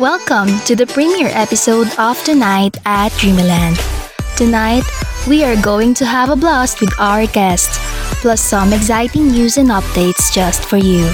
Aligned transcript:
Welcome 0.00 0.50
to 0.66 0.74
the 0.74 0.90
premiere 0.90 1.30
episode 1.30 1.86
of 2.02 2.18
Tonight 2.24 2.82
at 2.84 3.14
Dreamland. 3.14 3.78
Tonight, 4.34 4.82
we 5.28 5.44
are 5.44 5.54
going 5.62 5.94
to 5.94 6.04
have 6.04 6.30
a 6.30 6.34
blast 6.34 6.80
with 6.80 6.90
our 6.98 7.30
guests, 7.30 7.78
plus 8.18 8.42
some 8.42 8.72
exciting 8.72 9.30
news 9.30 9.56
and 9.56 9.70
updates 9.70 10.34
just 10.34 10.64
for 10.64 10.78
you. 10.78 11.06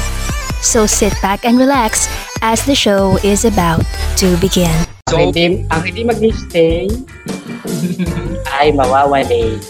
So 0.64 0.87
sit 0.87 1.12
back 1.21 1.45
and 1.45 1.58
relax 1.58 2.08
as 2.40 2.64
the 2.64 2.74
show 2.74 3.19
is 3.22 3.45
about 3.45 3.85
to 4.16 4.40
begin. 4.40 4.72
So, 5.12 5.21
ang 5.21 5.37
hindi, 5.37 5.69
ang 5.69 5.85
hindi 5.85 6.01
mag-stay 6.01 6.88
ay 8.65 8.72
mawawali. 8.72 9.60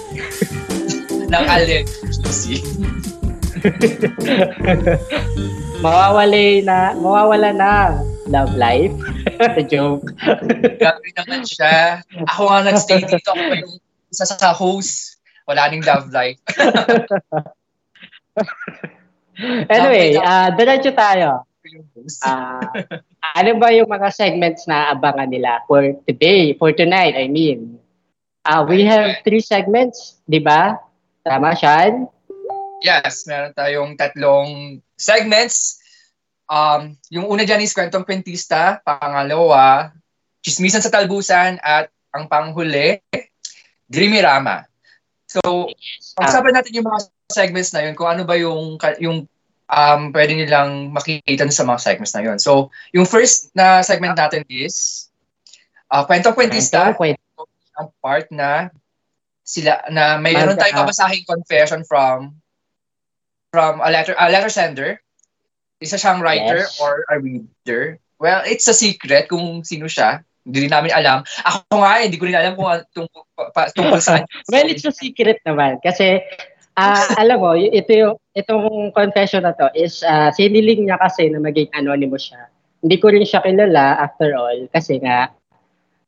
ng 1.35 1.45
alin. 1.51 1.83
Juicy. 2.15 2.63
mawawali 5.83 6.63
na, 6.63 6.95
mawawala 6.95 7.51
na 7.51 7.71
love 8.31 8.55
life. 8.55 8.95
Joke. 9.67 10.07
Grabe 10.79 11.09
naman 11.19 11.43
siya. 11.43 12.07
Ako 12.31 12.47
nga 12.47 12.71
nag-stay 12.71 13.03
dito. 13.03 13.35
Ako 13.35 13.43
pa 13.43 13.55
yung 13.59 13.75
isa 14.09 14.25
sa 14.25 14.55
host. 14.55 15.19
Wala 15.51 15.67
ning 15.69 15.83
love 15.83 16.15
life. 16.15 16.39
anyway, 19.75 20.15
uh, 20.15 20.55
diretso 20.55 20.95
tayo. 20.95 21.43
Uh, 22.23 22.63
ano 23.39 23.51
ba 23.59 23.75
yung 23.75 23.91
mga 23.91 24.15
segments 24.15 24.71
na 24.71 24.95
abangan 24.95 25.27
nila 25.27 25.59
for 25.67 25.83
today, 26.07 26.55
for 26.55 26.71
tonight, 26.71 27.19
I 27.19 27.27
mean? 27.27 27.83
Uh, 28.47 28.65
we 28.65 28.87
have 28.87 29.21
three 29.27 29.43
segments, 29.43 30.23
di 30.25 30.41
ba? 30.41 30.79
Tama, 31.27 31.53
Sean? 31.59 32.09
Yes, 32.81 33.29
meron 33.29 33.53
tayong 33.53 33.93
tatlong 34.01 34.81
segments. 34.97 35.80
Um, 36.51 36.99
yung 37.15 37.31
una 37.31 37.47
dyan 37.47 37.63
is 37.63 37.71
Kwentong 37.71 38.03
Kwentista, 38.03 38.83
pangalawa, 38.83 39.95
Chismisan 40.43 40.83
sa 40.83 40.91
Talbusan, 40.91 41.63
at 41.63 41.95
ang 42.11 42.27
panghuli, 42.27 42.99
Dreamy 43.87 44.19
Rama. 44.19 44.67
So, 45.31 45.71
pag-usapan 46.19 46.59
natin 46.59 46.75
yung 46.75 46.91
mga 46.91 47.07
segments 47.31 47.71
na 47.71 47.87
yun, 47.87 47.95
kung 47.95 48.11
ano 48.11 48.27
ba 48.27 48.35
yung, 48.35 48.83
yung 48.99 49.31
um, 49.71 50.01
pwede 50.11 50.35
nilang 50.35 50.91
makikita 50.91 51.47
sa 51.55 51.63
mga 51.63 51.79
segments 51.79 52.15
na 52.19 52.27
yun. 52.27 52.39
So, 52.43 52.75
yung 52.91 53.07
first 53.07 53.55
na 53.55 53.87
segment 53.87 54.19
natin 54.19 54.43
is 54.51 55.07
uh, 55.87 56.03
Kwentong 56.03 56.35
Kwentista, 56.35 56.91
ang 57.79 57.89
part 58.03 58.27
na 58.35 58.75
sila 59.47 59.83
na 59.91 60.19
mayroon 60.19 60.55
tayong 60.55 60.85
babasahing 60.85 61.27
confession 61.27 61.83
from 61.83 62.39
from 63.51 63.83
a 63.83 63.91
letter 63.91 64.15
a 64.15 64.31
letter 64.31 64.53
sender. 64.53 65.03
Isa 65.81 65.97
siyang 65.97 66.21
writer 66.21 66.69
yes. 66.69 66.77
or 66.77 67.09
a 67.09 67.17
reader. 67.17 67.97
Well, 68.21 68.45
it's 68.45 68.69
a 68.69 68.77
secret 68.77 69.33
kung 69.33 69.65
sino 69.65 69.89
siya. 69.89 70.21
Hindi 70.45 70.69
rin 70.69 70.73
namin 70.73 70.93
alam. 70.93 71.25
Ako 71.41 71.81
nga, 71.81 72.05
hindi 72.05 72.21
ko 72.21 72.29
rin 72.29 72.37
alam 72.37 72.53
kung 72.53 72.69
tungkol, 72.93 73.23
pa, 73.57 73.73
tungkol 73.73 74.01
saan. 74.01 74.29
well, 74.53 74.69
it's 74.69 74.85
a 74.85 74.93
secret 74.93 75.41
naman. 75.49 75.81
Kasi, 75.81 76.21
uh, 76.77 77.05
alam 77.23 77.41
mo, 77.41 77.57
ito 77.57 77.91
yung, 77.97 78.17
itong 78.37 78.93
confession 78.93 79.49
na 79.49 79.57
to 79.57 79.73
is, 79.73 80.05
uh, 80.05 80.29
siniling 80.37 80.85
niya 80.85 81.01
kasi 81.01 81.33
na 81.33 81.41
maging 81.41 81.73
anonymous 81.73 82.29
siya. 82.29 82.53
Hindi 82.85 82.97
ko 83.01 83.09
rin 83.09 83.25
siya 83.25 83.41
kilala 83.41 84.05
after 84.05 84.37
all 84.37 84.69
kasi 84.69 85.01
nga, 85.01 85.33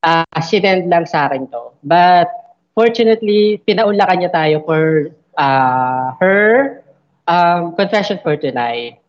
uh, 0.04 0.40
sinend 0.44 0.92
lang 0.92 1.08
sa 1.08 1.32
akin 1.32 1.48
to. 1.48 1.72
But, 1.80 2.28
fortunately, 2.76 3.60
pinaunlakan 3.64 4.20
niya 4.20 4.32
tayo 4.32 4.56
for 4.64 5.12
uh, 5.36 6.12
her 6.20 6.80
um, 7.28 7.76
confession 7.76 8.20
for 8.20 8.36
tonight. 8.36 9.01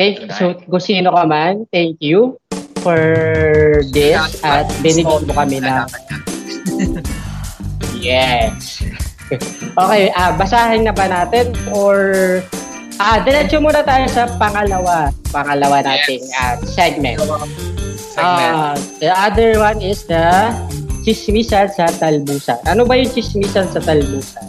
Thank 0.00 0.24
you. 0.24 0.32
So, 0.32 0.56
kung 0.56 0.80
sino 0.80 1.12
ka 1.12 1.28
man, 1.28 1.68
thank 1.68 2.00
you 2.00 2.40
for 2.80 2.96
this 3.92 4.40
at 4.40 4.64
binigyan 4.80 5.28
mo 5.28 5.32
kami 5.36 5.60
na 5.60 5.84
yes. 8.00 8.80
okay, 9.76 10.08
uh, 10.16 10.32
basahin 10.40 10.88
na 10.88 10.96
ba 10.96 11.04
natin 11.04 11.52
or 11.68 12.00
ah, 12.96 13.20
diretso 13.20 13.60
muna 13.60 13.84
tayo 13.84 14.08
sa 14.08 14.24
pangalawa, 14.40 15.12
pangalawa 15.28 15.84
nating 15.84 16.24
yes. 16.24 16.40
uh, 16.40 16.56
segment. 16.64 17.20
Uh, 18.16 18.72
the 19.04 19.12
other 19.12 19.60
one 19.60 19.84
is 19.84 20.08
the 20.08 20.48
chismisan 21.04 21.68
sa 21.68 21.92
talbusan. 22.00 22.56
Ano 22.64 22.88
ba 22.88 22.96
yung 22.96 23.12
chismisan 23.12 23.68
sa 23.68 23.84
talbusan? 23.84 24.48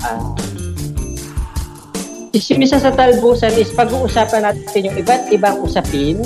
Uh, 0.00 0.43
Isimisa 2.34 2.82
sa 2.82 2.90
talbusan 2.90 3.54
is 3.54 3.70
pag-uusapan 3.78 4.42
natin 4.42 4.90
yung 4.90 4.96
iba't 4.98 5.30
ibang 5.30 5.62
usapin 5.62 6.18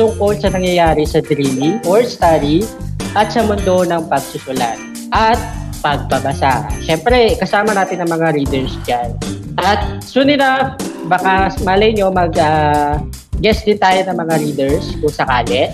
tungkol 0.00 0.32
sa 0.40 0.48
nangyayari 0.48 1.04
sa 1.04 1.20
dreaming 1.20 1.76
or 1.84 2.00
study 2.00 2.64
at 3.12 3.28
sa 3.28 3.44
mundo 3.44 3.84
ng 3.84 4.08
pagsusulat 4.08 4.80
at 5.12 5.36
pagbabasa. 5.84 6.64
Siyempre, 6.80 7.36
kasama 7.36 7.76
natin 7.76 8.00
ang 8.00 8.08
mga 8.08 8.40
readers 8.40 8.72
dyan. 8.88 9.12
At 9.60 10.00
soon 10.00 10.32
enough, 10.32 10.80
baka 11.12 11.52
malay 11.60 11.92
nyo 11.92 12.08
mag 12.08 12.32
uh, 12.40 12.96
guest 13.44 13.68
din 13.68 13.76
tayo 13.76 14.00
ng 14.00 14.16
mga 14.16 14.34
readers 14.40 14.96
kung 14.96 15.12
sakali. 15.12 15.68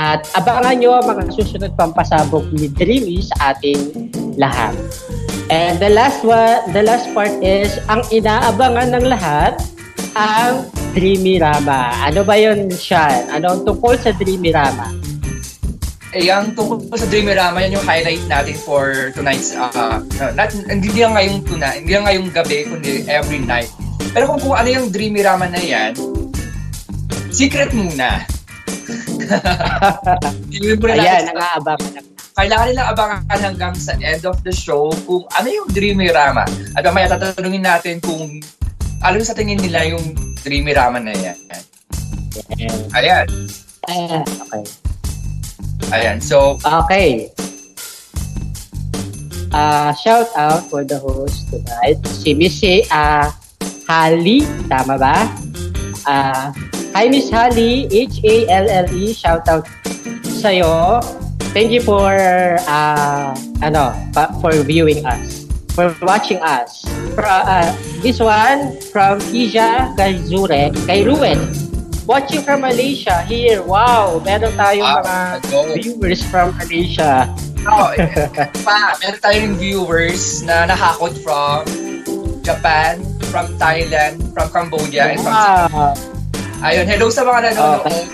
At 0.00 0.24
abangan 0.32 0.80
nyo 0.80 0.96
ang 0.96 1.12
mga 1.12 1.28
susunod 1.36 1.76
pang 1.76 1.92
pasabog 1.92 2.48
ni 2.56 2.72
Dreamy 2.72 3.20
sa 3.20 3.52
ating 3.52 4.08
lahat. 4.40 4.72
And 5.52 5.76
the 5.76 5.92
last 5.92 6.24
one, 6.24 6.72
the 6.72 6.80
last 6.80 7.12
part 7.12 7.36
is 7.44 7.76
ang 7.92 8.00
inaabangan 8.08 8.96
ng 8.96 9.04
lahat 9.12 9.60
ang 10.16 10.72
Dreamy 10.96 11.36
Rama. 11.36 11.92
Ano 12.00 12.24
ba 12.24 12.40
'yon, 12.40 12.72
Sean? 12.72 13.28
Ano 13.28 13.52
ang 13.52 13.60
tungkol 13.68 14.00
sa 14.00 14.16
Dreamy 14.16 14.56
Rama? 14.56 14.88
Eh, 16.16 16.32
ang 16.32 16.56
tungkol 16.56 16.96
sa 16.96 17.06
Dreamy 17.06 17.36
Rama, 17.36 17.60
yan 17.62 17.76
yung 17.76 17.86
highlight 17.86 18.24
natin 18.26 18.56
for 18.56 19.14
tonight's, 19.14 19.54
uh, 19.54 20.02
not, 20.34 20.50
hindi 20.66 20.90
lang 20.98 21.14
ngayong 21.14 21.46
tuna, 21.46 21.70
hindi 21.78 21.94
lang 21.94 22.02
ngayong 22.02 22.34
gabi, 22.34 22.66
kundi 22.66 23.06
every 23.06 23.38
night. 23.38 23.70
Pero 24.10 24.26
kung, 24.26 24.42
kung 24.42 24.56
ano 24.58 24.66
yung 24.74 24.90
Dreamy 24.90 25.22
Rama 25.22 25.46
na 25.46 25.62
yan, 25.62 25.94
secret 27.30 27.70
muna. 27.70 28.26
Ayan, 30.90 31.22
ang 31.30 31.38
aabangan 31.38 32.10
kailangan 32.40 32.66
nilang 32.72 32.88
abangan 32.96 33.40
hanggang 33.42 33.74
sa 33.76 33.92
end 34.00 34.24
of 34.24 34.40
the 34.46 34.54
show 34.54 34.88
kung 35.04 35.28
ano 35.36 35.48
yung 35.50 35.68
Dreamy 35.76 36.08
Rama. 36.08 36.48
At 36.72 36.88
mamaya 36.88 37.12
tatanungin 37.12 37.68
natin 37.68 38.00
kung 38.00 38.40
ano 39.04 39.16
sa 39.20 39.36
tingin 39.36 39.60
nila 39.60 39.84
yung 39.84 40.16
Dreamy 40.40 40.72
Rama 40.72 40.96
na 41.04 41.12
yan. 41.12 41.36
Ayan. 42.96 43.26
Uh, 43.84 44.24
okay. 44.24 44.64
Ayan, 45.92 46.16
so... 46.22 46.56
Okay. 46.64 47.28
Uh, 49.50 49.90
shout 49.98 50.30
out 50.38 50.62
for 50.70 50.86
the 50.86 50.96
host 50.96 51.50
tonight. 51.50 51.98
Si 52.06 52.32
Missy 52.32 52.86
uh, 52.88 53.28
Hali, 53.90 54.46
tama 54.70 54.94
ba? 54.94 55.26
Uh, 56.06 56.54
hi 56.94 57.06
Miss 57.08 57.30
Hali, 57.30 57.86
H-A-L-L-E, 57.90 59.14
shout 59.14 59.46
out 59.46 59.66
sa'yo. 60.26 60.98
Thank 61.54 61.74
you 61.74 61.82
for 61.82 62.14
uh, 62.66 63.34
ano 63.62 63.94
pa, 64.14 64.30
for 64.38 64.54
viewing 64.62 65.02
us, 65.06 65.46
for 65.74 65.90
watching 66.02 66.38
us. 66.42 66.86
For, 67.14 67.26
uh, 67.26 67.74
this 68.02 68.22
one 68.22 68.78
from 68.94 69.18
Kija 69.30 69.94
Kazure, 69.98 70.70
kay 70.86 71.02
Ruel. 71.02 71.38
Watching 72.06 72.42
from 72.42 72.66
Malaysia 72.66 73.22
here. 73.22 73.62
Wow, 73.62 74.18
meron 74.26 74.50
tayong 74.58 75.02
wow, 75.06 75.38
mga 75.46 75.78
viewers 75.78 76.22
from 76.26 76.50
Malaysia. 76.58 77.30
Oh, 77.66 77.94
pa, 78.66 78.98
meron 78.98 79.20
tayong 79.22 79.54
viewers 79.58 80.42
na 80.42 80.66
nahakot 80.66 81.14
from 81.22 81.62
Japan, 82.42 82.98
from 83.30 83.46
Thailand, 83.62 84.18
from 84.34 84.46
Cambodia, 84.50 85.14
and 85.14 85.22
from 85.22 85.34
wow. 85.34 85.94
Ayun, 86.60 86.84
hello 86.84 87.08
sa 87.08 87.24
mga 87.24 87.56
nanonood. 87.56 87.88
Okay. 87.88 88.04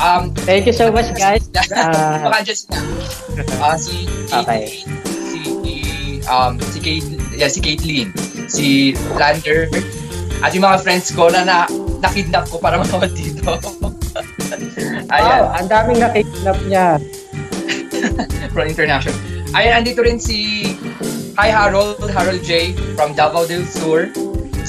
Um, 0.00 0.32
Thank 0.48 0.64
you 0.64 0.72
so 0.72 0.88
much, 0.88 1.12
guys. 1.12 1.44
Uh, 1.72 2.28
Baka 2.28 2.48
sila. 2.48 2.80
Uh, 3.60 3.76
si 3.76 4.08
okay. 4.28 4.84
si 5.24 5.40
um 6.28 6.56
si 6.60 6.78
Kate, 6.80 7.08
yeah, 7.36 7.48
si 7.48 7.60
Caitlyn, 7.60 8.08
si 8.48 8.92
Lander, 9.16 9.68
at 10.44 10.52
yung 10.52 10.64
mga 10.64 10.80
friends 10.84 11.12
ko 11.12 11.28
na, 11.32 11.44
na 11.44 11.64
nakidnap 12.00 12.48
ko 12.48 12.56
para 12.56 12.76
mawag 12.82 13.12
dito. 13.12 13.52
Ayan. 15.12 15.40
Wow, 15.44 15.56
ang 15.56 15.66
daming 15.68 16.00
nakidnap 16.00 16.58
niya. 16.68 16.96
from 18.52 18.68
international. 18.68 19.16
Ayan, 19.52 19.84
andito 19.84 20.00
rin 20.00 20.16
si 20.16 20.72
Hi 21.36 21.52
Harold, 21.52 22.00
Harold 22.12 22.40
J 22.44 22.76
from 22.96 23.12
Davao 23.12 23.44
del 23.44 23.64
Sur. 23.68 24.12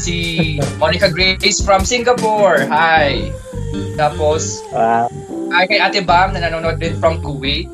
Si 0.04 0.60
Monica 0.84 1.08
Grace 1.08 1.64
from 1.64 1.88
Singapore. 1.88 2.68
Hi. 2.68 3.32
Tapos, 3.96 4.60
wow. 4.76 5.08
ay 5.56 5.64
kay 5.72 5.80
Ate 5.80 6.04
Bam 6.04 6.36
na 6.36 6.44
nanonood 6.44 6.76
din 6.76 7.00
from 7.00 7.24
Kuwait. 7.24 7.72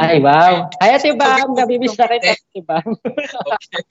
Ay, 0.00 0.24
wow. 0.24 0.72
Ay, 0.80 0.96
Ate 0.96 1.12
Bam, 1.12 1.52
nabibis 1.52 1.92
na 2.00 2.08
kita, 2.08 2.32
Ate 2.32 2.60
Bam. 2.64 2.96
okay. 3.44 3.84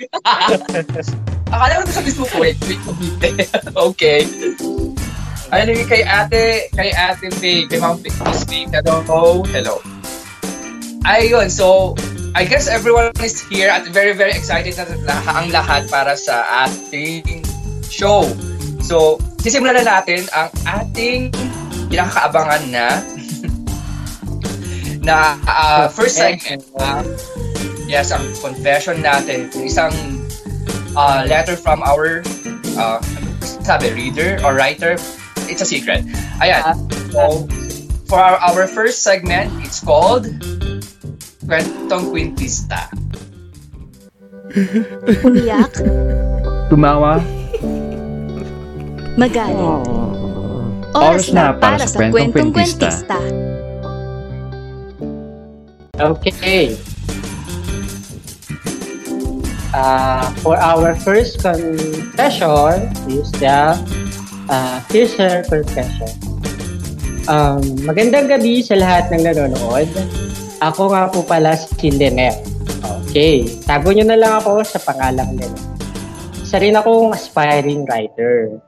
Akala 1.53 1.83
ko 1.83 1.93
sa 1.93 2.01
Facebook, 2.01 2.31
wait, 2.41 2.57
wait, 2.65 2.81
okay. 3.91 4.23
Ano 5.51 5.75
kay 5.83 6.01
ate, 6.07 6.71
kay 6.71 6.95
ate 6.95 7.27
Faye, 7.37 7.67
kay 7.67 7.77
Ma'am 7.77 7.99
Faye. 7.99 8.65
Hello, 8.71 9.43
hello. 9.51 9.75
Ayun, 11.03 11.51
so 11.51 11.91
I 12.31 12.45
guess 12.45 12.67
everyone 12.67 13.11
is 13.19 13.43
here 13.43 13.67
at 13.67 13.87
very, 13.91 14.15
very 14.15 14.31
excited 14.31 14.71
na 14.79 14.87
lah- 15.03 15.35
ang 15.35 15.51
lahat 15.51 15.91
para 15.91 16.15
sa 16.15 16.47
ating 16.63 17.43
show. 17.91 18.23
So, 18.79 19.19
sisimulan 19.43 19.83
na 19.83 19.99
natin 19.99 20.23
ang 20.31 20.47
ating 20.63 21.35
pinakakaabangan 21.91 22.63
na 22.71 22.85
na 25.07 25.35
uh, 25.43 25.91
first 25.91 26.15
segment. 26.15 26.63
Uh, 26.79 27.03
yes, 27.91 28.15
ang 28.15 28.23
confession 28.39 29.03
natin. 29.03 29.51
Isang 29.59 29.91
uh, 30.95 31.27
letter 31.27 31.59
from 31.59 31.83
our 31.83 32.23
uh, 32.79 33.03
sabi, 33.59 33.91
reader 33.91 34.39
or 34.47 34.55
writer. 34.55 34.95
It's 35.51 35.59
a 35.59 35.67
secret. 35.67 36.07
Ayan. 36.39 36.63
So, 37.11 37.43
for 38.07 38.23
our, 38.23 38.39
our 38.39 38.63
first 38.71 39.03
segment, 39.03 39.51
it's 39.67 39.83
called 39.83 40.31
Kwentong 41.45 42.13
Quintista. 42.13 42.91
Umiyak, 45.25 45.73
Tumawa. 46.69 47.19
magaling. 49.19 49.83
Oras 50.91 51.31
na 51.31 51.55
para 51.55 51.87
sa 51.87 52.11
kwentong 52.11 52.51
kwentista. 52.51 53.15
Okay. 55.95 56.75
Uh, 59.71 60.27
for 60.43 60.59
our 60.59 60.91
first 60.99 61.39
confession 61.39 62.91
is 63.07 63.31
the 63.39 63.77
uh, 64.51 64.77
teaser 64.91 65.47
confession. 65.47 66.11
Um, 67.29 67.63
magandang 67.87 68.27
gabi 68.27 68.59
sa 68.65 68.75
lahat 68.75 69.13
ng 69.15 69.23
nanonood. 69.23 69.87
Ako 70.61 70.93
nga 70.93 71.09
po 71.09 71.25
pala 71.25 71.57
si 71.57 71.89
Lynette. 71.89 72.45
Okay. 73.09 73.49
Tago 73.65 73.89
nyo 73.91 74.05
na 74.05 74.17
lang 74.17 74.33
ako 74.37 74.61
sa 74.61 74.77
pangalang 74.77 75.33
Lynette. 75.33 75.69
Isa 76.37 76.61
rin 76.61 76.77
akong 76.77 77.17
aspiring 77.17 77.89
writer 77.89 78.61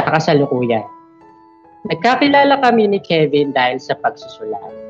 sa 0.00 0.16
kasalukuyan. 0.16 0.86
Nagkakilala 1.92 2.58
kami 2.64 2.88
ni 2.88 2.98
Kevin 3.04 3.52
dahil 3.52 3.76
sa 3.78 3.94
pagsusulat 4.00 4.86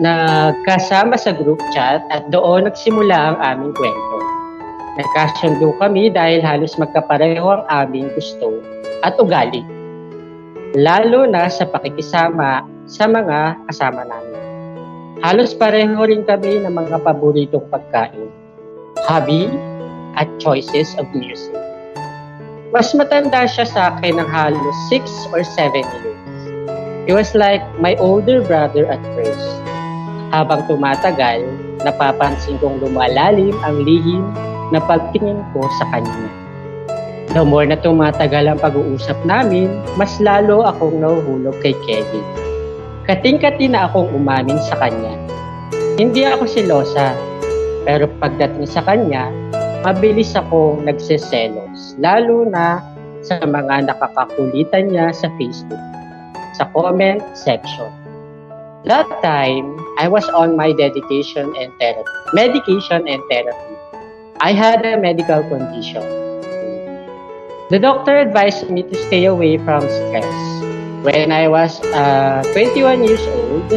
nagkasama 0.00 1.16
sa 1.16 1.32
group 1.32 1.60
chat 1.72 2.04
at 2.12 2.28
doon 2.28 2.68
nagsimula 2.68 3.32
ang 3.32 3.38
aming 3.40 3.72
kwento. 3.72 4.18
Nagkasundo 5.00 5.72
kami 5.80 6.12
dahil 6.12 6.44
halos 6.44 6.76
magkapareho 6.76 7.48
ang 7.48 7.64
aming 7.70 8.12
gusto 8.12 8.60
at 9.00 9.16
ugali. 9.16 9.64
Lalo 10.76 11.24
na 11.24 11.48
sa 11.48 11.64
pakikisama 11.64 12.60
sa 12.90 13.06
mga 13.06 13.54
kasama 13.70 14.02
namin. 14.02 14.42
Halos 15.22 15.54
pareho 15.54 16.02
rin 16.02 16.26
kami 16.26 16.58
ng 16.66 16.74
mga 16.74 17.06
paboritong 17.06 17.62
pagkain, 17.70 18.26
hobby, 19.06 19.46
at 20.18 20.26
choices 20.42 20.98
of 20.98 21.06
music. 21.14 21.54
Mas 22.74 22.90
matanda 22.98 23.46
siya 23.46 23.66
sa 23.66 23.80
akin 23.94 24.18
ng 24.18 24.26
halos 24.26 24.76
6 24.90 25.06
or 25.30 25.46
7 25.46 25.86
years. 26.02 26.40
He 27.06 27.14
was 27.14 27.30
like 27.38 27.62
my 27.78 27.94
older 28.02 28.42
brother 28.42 28.90
at 28.90 29.02
first. 29.14 29.50
Habang 30.34 30.66
tumatagal, 30.66 31.46
napapansin 31.86 32.58
kong 32.58 32.82
lumalalim 32.82 33.54
ang 33.62 33.82
lihim 33.86 34.22
na 34.74 34.82
pagtingin 34.82 35.42
ko 35.54 35.62
sa 35.78 35.94
kanya. 35.94 36.30
The 37.30 37.46
more 37.46 37.66
na 37.66 37.78
tumatagal 37.78 38.50
ang 38.50 38.58
pag-uusap 38.58 39.18
namin, 39.22 39.70
mas 39.94 40.18
lalo 40.18 40.66
akong 40.66 40.98
nahuhulog 40.98 41.54
kay 41.62 41.74
Kevin. 41.86 42.49
Kating-kati 43.08 43.72
na 43.72 43.88
akong 43.88 44.12
umamin 44.12 44.60
sa 44.68 44.76
kanya. 44.76 45.16
Hindi 45.96 46.24
ako 46.28 46.44
silosa, 46.44 47.16
pero 47.88 48.04
pagdating 48.20 48.68
sa 48.68 48.84
kanya, 48.84 49.32
mabilis 49.80 50.36
akong 50.36 50.84
nagseselos, 50.84 51.96
lalo 51.96 52.44
na 52.44 52.84
sa 53.24 53.40
mga 53.40 53.88
nakakakulitan 53.88 54.92
niya 54.92 55.12
sa 55.12 55.28
Facebook, 55.40 55.80
sa 56.56 56.68
comment 56.76 57.20
section. 57.32 57.88
That 58.88 59.08
time, 59.20 59.76
I 60.00 60.08
was 60.08 60.24
on 60.32 60.56
my 60.56 60.72
dedication 60.72 61.52
and 61.56 61.68
therapy, 61.76 62.08
medication 62.32 63.04
and 63.04 63.20
therapy. 63.28 63.74
I 64.40 64.56
had 64.56 64.84
a 64.88 64.96
medical 64.96 65.44
condition. 65.52 66.04
The 67.68 67.78
doctor 67.78 68.16
advised 68.16 68.72
me 68.72 68.82
to 68.88 68.96
stay 69.08 69.28
away 69.28 69.60
from 69.60 69.84
stress. 69.84 70.59
When 71.02 71.32
I 71.32 71.48
was 71.48 71.80
uh, 71.96 72.44
21 72.52 73.04
years 73.04 73.24
old, 73.32 73.72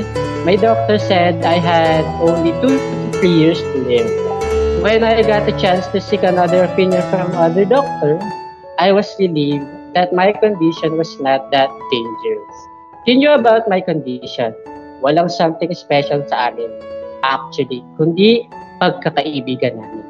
my 0.45 0.55
doctor 0.55 0.99
said 0.99 1.43
I 1.43 1.57
had 1.57 2.03
only 2.19 2.51
two 2.59 2.75
to 2.75 3.19
three 3.19 3.31
years 3.31 3.59
to 3.59 3.77
live. 3.87 4.11
When 4.83 5.03
I 5.03 5.23
got 5.23 5.47
a 5.47 5.55
chance 5.59 5.87
to 5.95 6.01
seek 6.01 6.23
another 6.23 6.63
opinion 6.65 7.01
from 7.09 7.31
other 7.39 7.63
doctor, 7.63 8.19
I 8.79 8.91
was 8.91 9.07
relieved 9.19 9.65
that 9.95 10.11
my 10.11 10.33
condition 10.33 10.97
was 10.97 11.19
not 11.19 11.51
that 11.51 11.69
dangerous. 11.91 12.55
He 13.05 13.15
knew 13.15 13.31
about 13.31 13.69
my 13.69 13.79
condition 13.79 14.53
Walang 15.03 15.27
something 15.27 15.67
special 15.75 16.23
sa 16.31 16.47
amin, 16.47 16.71
actually, 17.27 17.83
kundi 17.99 18.47
pagkakaibigan 18.79 19.75
namin. 19.75 20.02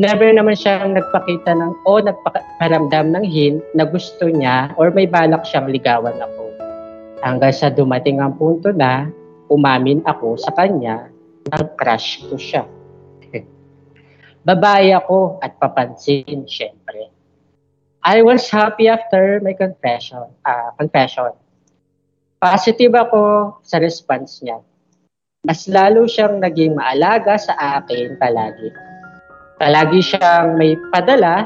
Never 0.00 0.32
naman 0.32 0.56
siyang 0.56 0.96
nagpakita 0.96 1.52
ng 1.60 1.84
o 1.84 2.00
nagparamdam 2.00 3.12
ng 3.12 3.24
hint 3.28 3.60
na 3.76 3.84
gusto 3.84 4.32
niya 4.32 4.72
or 4.80 4.88
may 4.88 5.04
balak 5.04 5.44
siyang 5.44 5.68
ligawan 5.68 6.16
ako. 6.16 6.48
Hanggang 7.20 7.52
sa 7.52 7.68
dumating 7.68 8.16
ang 8.16 8.32
punto 8.40 8.72
na 8.72 9.12
umamin 9.52 10.00
ako 10.08 10.40
sa 10.40 10.56
kanya 10.56 11.12
na 11.52 11.68
crush 11.76 12.24
ko 12.32 12.40
siya. 12.40 12.64
Babae 14.48 14.96
ako 14.96 15.36
at 15.44 15.60
papansin, 15.60 16.48
syempre. 16.48 17.12
I 18.00 18.24
was 18.24 18.48
happy 18.48 18.88
after 18.88 19.36
my 19.44 19.52
confession. 19.52 20.32
Uh, 20.40 20.72
confession 20.80 21.36
Positive 22.40 22.96
ako 22.96 23.20
sa 23.60 23.76
response 23.76 24.40
niya. 24.40 24.64
Mas 25.44 25.68
lalo 25.68 26.08
siyang 26.08 26.40
naging 26.40 26.72
maalaga 26.72 27.36
sa 27.36 27.52
akin 27.84 28.16
palagi. 28.16 28.89
Palagi 29.60 30.00
siyang 30.00 30.56
may 30.56 30.72
padala, 30.88 31.44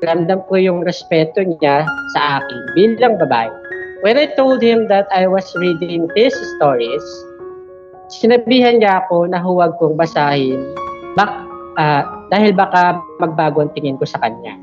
ramdam 0.00 0.40
ko 0.48 0.56
yung 0.56 0.80
respeto 0.80 1.44
niya 1.44 1.84
sa 2.16 2.40
akin 2.40 2.60
bilang 2.72 3.20
babae. 3.20 3.52
When 4.00 4.16
I 4.16 4.32
told 4.32 4.64
him 4.64 4.88
that 4.88 5.04
I 5.12 5.28
was 5.28 5.44
reading 5.60 6.08
his 6.16 6.32
stories, 6.56 7.04
sinabihan 8.08 8.80
niya 8.80 9.04
ako 9.04 9.28
na 9.28 9.44
huwag 9.44 9.76
kong 9.76 10.00
basahin 10.00 10.56
bak, 11.20 11.28
uh, 11.76 12.08
dahil 12.32 12.56
baka 12.56 12.96
magbago 13.20 13.68
ang 13.68 13.72
tingin 13.76 14.00
ko 14.00 14.08
sa 14.08 14.24
kanya. 14.24 14.56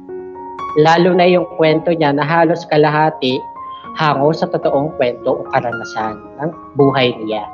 Lalo 0.81 1.13
na 1.13 1.29
yung 1.29 1.45
kwento 1.53 1.93
niya 1.93 2.17
na 2.17 2.25
halos 2.25 2.65
kalahati 2.65 3.37
hango 4.01 4.33
sa 4.33 4.49
totoong 4.49 4.89
kwento 4.97 5.37
o 5.37 5.45
karanasan 5.53 6.17
ng 6.41 6.49
buhay 6.73 7.13
niya. 7.21 7.45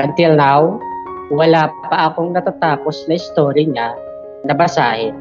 Until 0.00 0.32
now, 0.32 0.80
wala 1.28 1.68
pa 1.92 2.08
akong 2.08 2.32
natatapos 2.32 3.04
na 3.04 3.20
story 3.20 3.68
niya 3.68 3.92
basahin. 4.54 5.14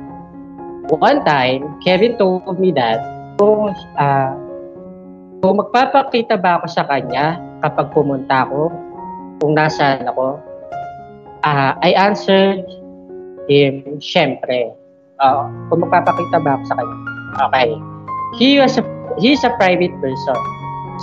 One 0.88 1.20
time, 1.28 1.76
Kevin 1.84 2.16
told 2.16 2.48
me 2.60 2.72
that 2.76 3.04
kung, 3.36 3.76
uh, 4.00 4.32
kung 5.44 5.60
magpapakita 5.60 6.40
ba 6.40 6.64
ako 6.64 6.68
sa 6.72 6.88
kanya 6.88 7.36
kapag 7.60 7.92
pumunta 7.92 8.48
ako, 8.48 8.72
kung 9.44 9.52
nasaan 9.58 10.08
ako, 10.08 10.40
uh, 11.44 11.72
I 11.84 11.92
answered 11.98 12.64
him, 13.52 14.00
syempre. 14.00 14.72
Uh, 15.20 15.50
kung 15.68 15.84
magpapakita 15.84 16.40
ba 16.40 16.56
ako 16.56 16.64
sa 16.72 16.76
kanya. 16.80 16.98
Okay. 17.52 17.70
He 18.40 18.50
was 18.60 18.80
a, 18.80 18.84
he's 19.20 19.44
a 19.44 19.52
private 19.60 19.94
person 20.00 20.40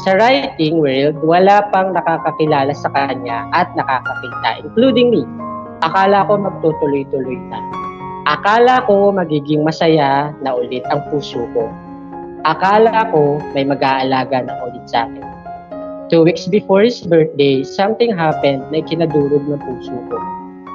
sa 0.03 0.19
writing 0.19 0.83
world, 0.83 1.15
wala 1.23 1.71
pang 1.71 1.95
nakakakilala 1.95 2.75
sa 2.75 2.91
kanya 2.91 3.47
at 3.55 3.71
nakakakita, 3.79 4.67
including 4.67 5.15
me. 5.15 5.23
Akala 5.87 6.27
ko 6.27 6.35
magtutuloy-tuloy 6.35 7.39
na. 7.47 7.63
Akala 8.25 8.81
ko 8.89 9.13
magiging 9.13 9.69
masaya 9.69 10.33
na 10.41 10.57
ulit 10.57 10.81
ang 10.89 11.05
puso 11.13 11.45
ko. 11.53 11.69
Akala 12.49 13.13
ko 13.13 13.37
may 13.53 13.69
mag-aalaga 13.69 14.49
na 14.49 14.65
ulit 14.65 14.81
sa 14.89 15.05
akin. 15.05 15.29
Two 16.09 16.25
weeks 16.25 16.49
before 16.49 16.81
his 16.81 17.05
birthday, 17.05 17.61
something 17.61 18.17
happened 18.17 18.65
na 18.73 18.81
kinadurog 18.81 19.45
ng 19.45 19.61
puso 19.61 19.93
ko. 20.09 20.17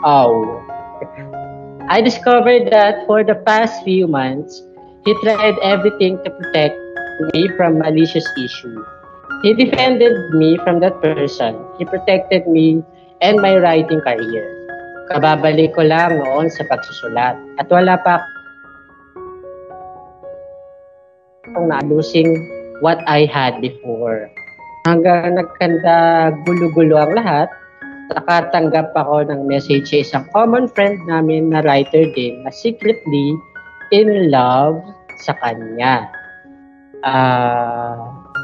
Oh. 0.05 0.61
I 1.93 2.05
discovered 2.05 2.69
that 2.69 3.09
for 3.09 3.25
the 3.25 3.41
past 3.49 3.81
few 3.81 4.05
months, 4.05 4.61
he 5.01 5.17
tried 5.25 5.57
everything 5.65 6.21
to 6.21 6.29
protect 6.29 6.77
me 7.33 7.49
from 7.57 7.81
malicious 7.81 8.29
issues. 8.37 8.85
He 9.41 9.57
defended 9.57 10.13
me 10.37 10.61
from 10.61 10.85
that 10.85 11.01
person. 11.01 11.57
He 11.81 11.89
protected 11.89 12.45
me 12.45 12.85
and 13.25 13.41
my 13.41 13.57
writing 13.57 14.05
career. 14.05 14.58
Kababalik 15.09 15.73
ko 15.73 15.81
lang 15.81 16.21
noon 16.21 16.53
sa 16.53 16.61
pagsusulat 16.69 17.33
at 17.57 17.67
wala 17.73 17.97
pa 18.05 18.21
akong 21.49 21.69
naalusing 21.73 22.29
what 22.85 23.01
I 23.09 23.25
had 23.25 23.57
before. 23.57 24.29
Hanggang 24.85 25.41
nagkanda 25.41 26.29
gulo-gulo 26.45 26.95
ang 27.01 27.17
lahat, 27.17 27.49
nakatanggap 28.13 28.93
ako 28.93 29.25
ng 29.29 29.49
message 29.49 29.89
sa 29.89 29.97
isang 30.01 30.25
common 30.33 30.69
friend 30.69 30.97
namin 31.09 31.49
na 31.49 31.65
writer 31.65 32.05
din 32.13 32.45
na 32.45 32.53
secretly 32.53 33.33
in 33.89 34.29
love 34.29 34.77
sa 35.25 35.33
kanya. 35.41 36.05
Uh, 37.01 37.95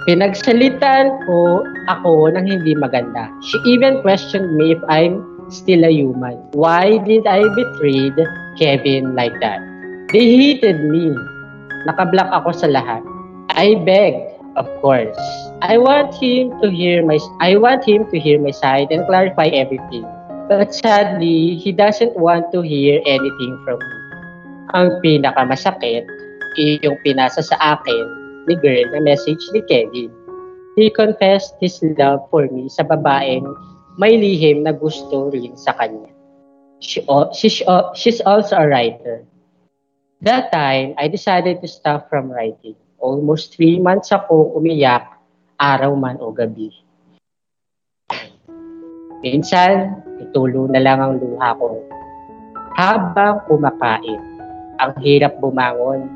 pinagsalitan 0.07 1.11
ko 1.27 1.65
ako 1.91 2.33
ng 2.33 2.45
hindi 2.45 2.73
maganda. 2.77 3.27
She 3.45 3.57
even 3.77 4.01
questioned 4.01 4.53
me 4.55 4.77
if 4.77 4.81
I'm 4.87 5.34
still 5.49 5.83
a 5.85 5.91
human. 5.91 6.37
Why 6.53 6.97
did 7.03 7.27
I 7.27 7.43
betray 7.43 8.11
Kevin 8.57 9.15
like 9.15 9.35
that? 9.41 9.61
They 10.13 10.25
hated 10.37 10.79
me. 10.89 11.11
Nakablock 11.85 12.29
ako 12.33 12.55
sa 12.55 12.67
lahat. 12.69 13.01
I 13.53 13.77
begged 13.85 14.35
of 14.55 14.67
course. 14.81 15.19
I 15.61 15.77
want 15.77 16.15
him 16.15 16.51
to 16.63 16.71
hear 16.71 17.05
my 17.05 17.19
I 17.39 17.55
want 17.59 17.83
him 17.83 18.07
to 18.09 18.17
hear 18.19 18.39
my 18.39 18.51
side 18.51 18.89
and 18.91 19.05
clarify 19.05 19.51
everything. 19.51 20.07
But 20.47 20.73
sadly, 20.73 21.57
he 21.57 21.73
doesn't 21.73 22.13
want 22.17 22.53
to 22.53 22.61
hear 22.61 23.01
anything 23.05 23.53
from 23.65 23.81
me. 23.81 23.97
Ang 24.77 25.01
pinakamasakit, 25.01 26.05
yung 26.85 26.97
pinasa 27.01 27.41
sa 27.41 27.57
akin 27.77 28.05
ni 28.45 28.53
girl 28.61 28.85
na 28.93 29.01
message 29.01 29.41
ni 29.53 29.61
Kevin. 29.65 30.13
He 30.77 30.91
confessed 30.91 31.55
his 31.63 31.79
love 31.97 32.27
for 32.29 32.45
me 32.51 32.67
sa 32.69 32.83
babaeng 32.83 33.47
may 33.95 34.19
lihim 34.19 34.63
na 34.67 34.75
gusto 34.75 35.31
rin 35.31 35.55
sa 35.55 35.71
kanya. 35.75 36.11
She, 36.83 37.01
she, 37.31 37.63
she's 37.95 38.19
also 38.21 38.53
a 38.59 38.67
writer. 38.67 39.23
That 40.23 40.51
time, 40.51 40.95
I 40.97 41.07
decided 41.07 41.61
to 41.63 41.67
stop 41.67 42.09
from 42.11 42.31
writing. 42.31 42.75
Almost 42.99 43.55
three 43.55 43.79
months 43.79 44.11
ako 44.11 44.55
umiyak, 44.57 45.05
araw 45.59 45.95
man 45.95 46.19
o 46.19 46.31
gabi. 46.35 46.71
Minsan, 49.23 50.03
itulo 50.19 50.67
na 50.67 50.79
lang 50.83 50.99
ang 50.99 51.13
luha 51.17 51.55
ko. 51.55 51.79
Habang 52.75 53.47
kumakain, 53.47 54.21
ang 54.83 54.91
hirap 54.99 55.39
bumangon. 55.39 56.11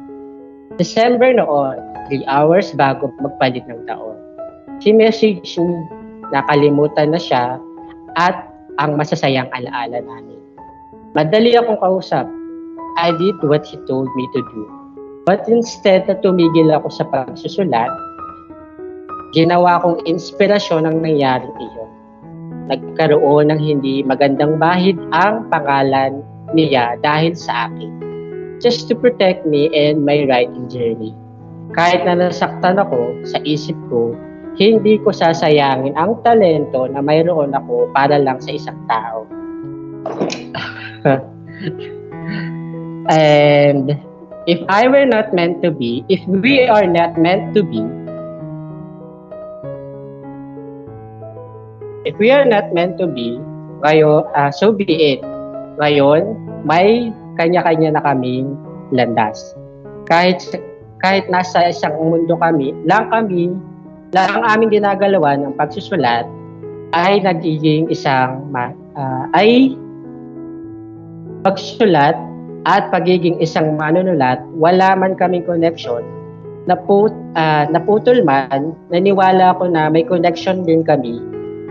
December 0.75 1.31
noon, 1.31 1.79
3 2.11 2.25
hours 2.27 2.73
bago 2.75 3.13
magpalit 3.21 3.63
ng 3.69 3.87
taon. 3.87 4.17
Si 4.83 4.91
message 4.91 5.59
me, 5.61 5.75
nakalimutan 6.33 7.13
na 7.13 7.21
siya 7.21 7.61
at 8.15 8.49
ang 8.79 8.95
masasayang 8.95 9.51
alaala 9.51 9.99
namin. 9.99 10.39
Madali 11.13 11.57
akong 11.57 11.81
kausap. 11.81 12.25
I 12.97 13.11
did 13.15 13.37
what 13.45 13.67
he 13.67 13.77
told 13.85 14.07
me 14.15 14.25
to 14.33 14.41
do. 14.55 14.63
But 15.27 15.45
instead 15.45 16.09
na 16.09 16.17
tumigil 16.21 16.73
ako 16.73 16.89
sa 16.89 17.05
pagsusulat, 17.11 17.91
ginawa 19.35 19.77
kong 19.83 20.01
inspirasyon 20.09 20.89
ang 20.89 21.05
nangyaring 21.05 21.53
iyon. 21.59 21.91
Nagkaroon 22.69 23.49
ng 23.53 23.61
hindi 23.61 24.01
magandang 24.01 24.57
bahid 24.57 24.97
ang 25.13 25.49
pangalan 25.53 26.21
niya 26.53 26.97
dahil 27.01 27.33
sa 27.37 27.69
akin. 27.69 27.93
Just 28.59 28.91
to 28.91 28.93
protect 28.97 29.45
me 29.45 29.71
and 29.71 30.03
my 30.03 30.25
writing 30.27 30.67
journey. 30.67 31.15
Kahit 31.77 32.03
na 32.03 32.17
nasaktan 32.17 32.81
ako 32.81 33.23
sa 33.29 33.37
isip 33.45 33.77
ko, 33.87 34.17
hindi 34.59 34.99
ko 34.99 35.15
sasayangin 35.15 35.95
ang 35.95 36.19
talento 36.19 36.83
na 36.91 36.99
mayroon 36.99 37.55
ako 37.55 37.87
para 37.95 38.19
lang 38.19 38.43
sa 38.43 38.51
isang 38.51 38.75
tao. 38.91 39.23
and 43.07 43.95
if 44.43 44.59
I 44.67 44.91
were 44.91 45.07
not 45.07 45.31
meant 45.31 45.63
to 45.63 45.71
be, 45.71 46.03
if 46.11 46.19
we 46.27 46.67
are 46.67 46.83
not 46.83 47.15
meant 47.15 47.55
to 47.55 47.63
be, 47.63 47.87
if 52.03 52.19
we 52.19 52.27
are 52.35 52.43
not 52.43 52.75
meant 52.75 52.99
to 52.99 53.07
be, 53.07 53.39
ngayon, 53.79 54.27
uh, 54.35 54.51
so 54.51 54.75
be 54.75 54.83
it. 54.83 55.23
Ngayon, 55.79 56.35
may 56.67 57.15
kanya-kanya 57.39 57.95
na 57.95 58.03
kaming 58.03 58.59
landas. 58.91 59.55
Kahit 60.03 60.43
kahit 60.99 61.31
nasa 61.31 61.71
isang 61.71 61.95
mundo 61.95 62.35
kami, 62.35 62.75
lang 62.83 63.07
kami, 63.07 63.55
lang 64.09 64.41
ang 64.41 64.43
aming 64.57 64.81
ginagalawa 64.81 65.37
ng 65.37 65.53
pagsusulat 65.53 66.25
ay 66.97 67.21
nagiging 67.21 67.85
isang 67.93 68.49
uh, 68.97 69.23
ay 69.37 69.77
pagsusulat 71.45 72.17
at 72.67 72.89
pagiging 72.91 73.39
isang 73.39 73.77
manunulat, 73.79 74.41
wala 74.57 74.97
man 74.97 75.15
kaming 75.15 75.45
connection, 75.45 76.03
naput, 76.67 77.13
uh, 77.39 77.69
naputol 77.71 78.19
man, 78.25 78.75
naniwala 78.91 79.55
ako 79.55 79.71
na 79.71 79.87
may 79.87 80.03
connection 80.03 80.65
din 80.67 80.83
kami 80.83 81.21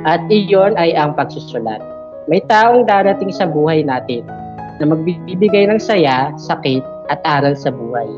at 0.07 0.23
iyon 0.30 0.78
ay 0.78 0.95
ang 0.95 1.12
pagsusulat. 1.18 1.83
May 2.30 2.40
taong 2.47 2.87
darating 2.87 3.35
sa 3.35 3.50
buhay 3.50 3.83
natin 3.85 4.25
na 4.78 4.85
magbibigay 4.88 5.66
ng 5.68 5.80
saya, 5.83 6.30
sakit 6.38 6.85
at 7.11 7.21
aral 7.26 7.59
sa 7.59 7.75
buhay. 7.75 8.09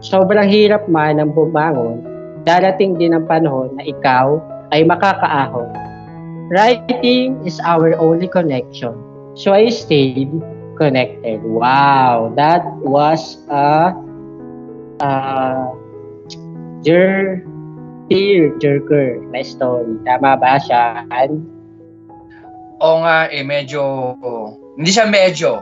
Sobrang 0.00 0.46
hirap 0.46 0.86
man 0.88 1.20
ang 1.20 1.34
bumangon, 1.34 2.17
darating 2.44 2.98
din 2.98 3.14
ang 3.16 3.26
panahon 3.26 3.74
na 3.78 3.84
ikaw 3.86 4.38
ay 4.70 4.84
makakaahon. 4.84 5.70
Writing 6.48 7.36
is 7.44 7.60
our 7.64 7.96
only 7.98 8.28
connection. 8.28 8.96
So 9.36 9.52
I 9.52 9.68
stayed 9.70 10.32
connected. 10.78 11.44
Wow, 11.44 12.32
that 12.36 12.64
was 12.82 13.36
a 13.52 13.92
uh, 15.02 15.66
jer 16.82 17.42
tear 18.08 18.56
jerker 18.58 19.20
na 19.30 19.44
story. 19.44 20.00
Tama 20.02 20.40
ba, 20.40 20.56
Shaan? 20.58 21.44
Oo 22.78 22.96
nga, 23.04 23.28
eh, 23.28 23.44
medyo, 23.44 24.14
hindi 24.78 24.90
siya 24.90 25.06
medyo. 25.10 25.60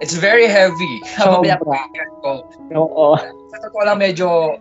It's 0.00 0.16
very 0.16 0.48
heavy. 0.48 0.94
Sobra. 1.20 1.60
ko. 2.24 2.42
Oo. 2.72 3.08
Sa 3.52 3.56
totoo 3.60 3.84
lang, 3.84 4.00
medyo, 4.00 4.56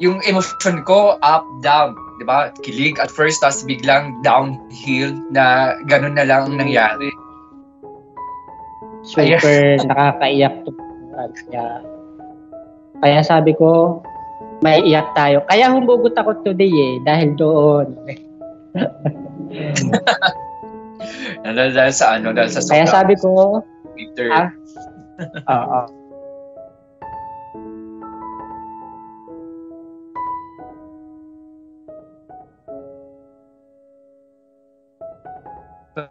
yung 0.00 0.24
emotion 0.24 0.80
ko, 0.88 1.20
up, 1.20 1.44
down. 1.60 1.92
Di 2.16 2.24
ba? 2.24 2.48
Kilig 2.64 2.96
at 2.96 3.12
first, 3.12 3.44
tapos 3.44 3.62
biglang 3.68 4.24
downhill 4.24 5.12
na 5.28 5.76
ganun 5.84 6.16
na 6.16 6.24
lang 6.24 6.50
ang 6.50 6.56
nangyari. 6.56 7.12
Super 9.04 9.76
nakakaiyak 9.88 10.64
to. 10.64 10.72
Kaya, 11.20 11.84
kaya 13.04 13.20
sabi 13.20 13.52
ko, 13.52 14.00
may 14.64 14.80
iyak 14.80 15.12
tayo. 15.12 15.44
Kaya 15.48 15.68
humugot 15.68 16.16
ako 16.16 16.40
today 16.48 16.72
eh, 16.72 16.94
dahil 17.04 17.36
doon. 17.36 17.92
dahil, 21.44 21.72
dahil 21.76 21.92
sa 21.92 22.16
ano, 22.16 22.32
dahil 22.32 22.48
sa 22.48 22.64
Kaya 22.64 22.88
sabi 22.88 23.20
ko, 23.20 23.60
Twitter. 23.92 24.32
Ah, 24.32 24.48
oo. 25.48 25.99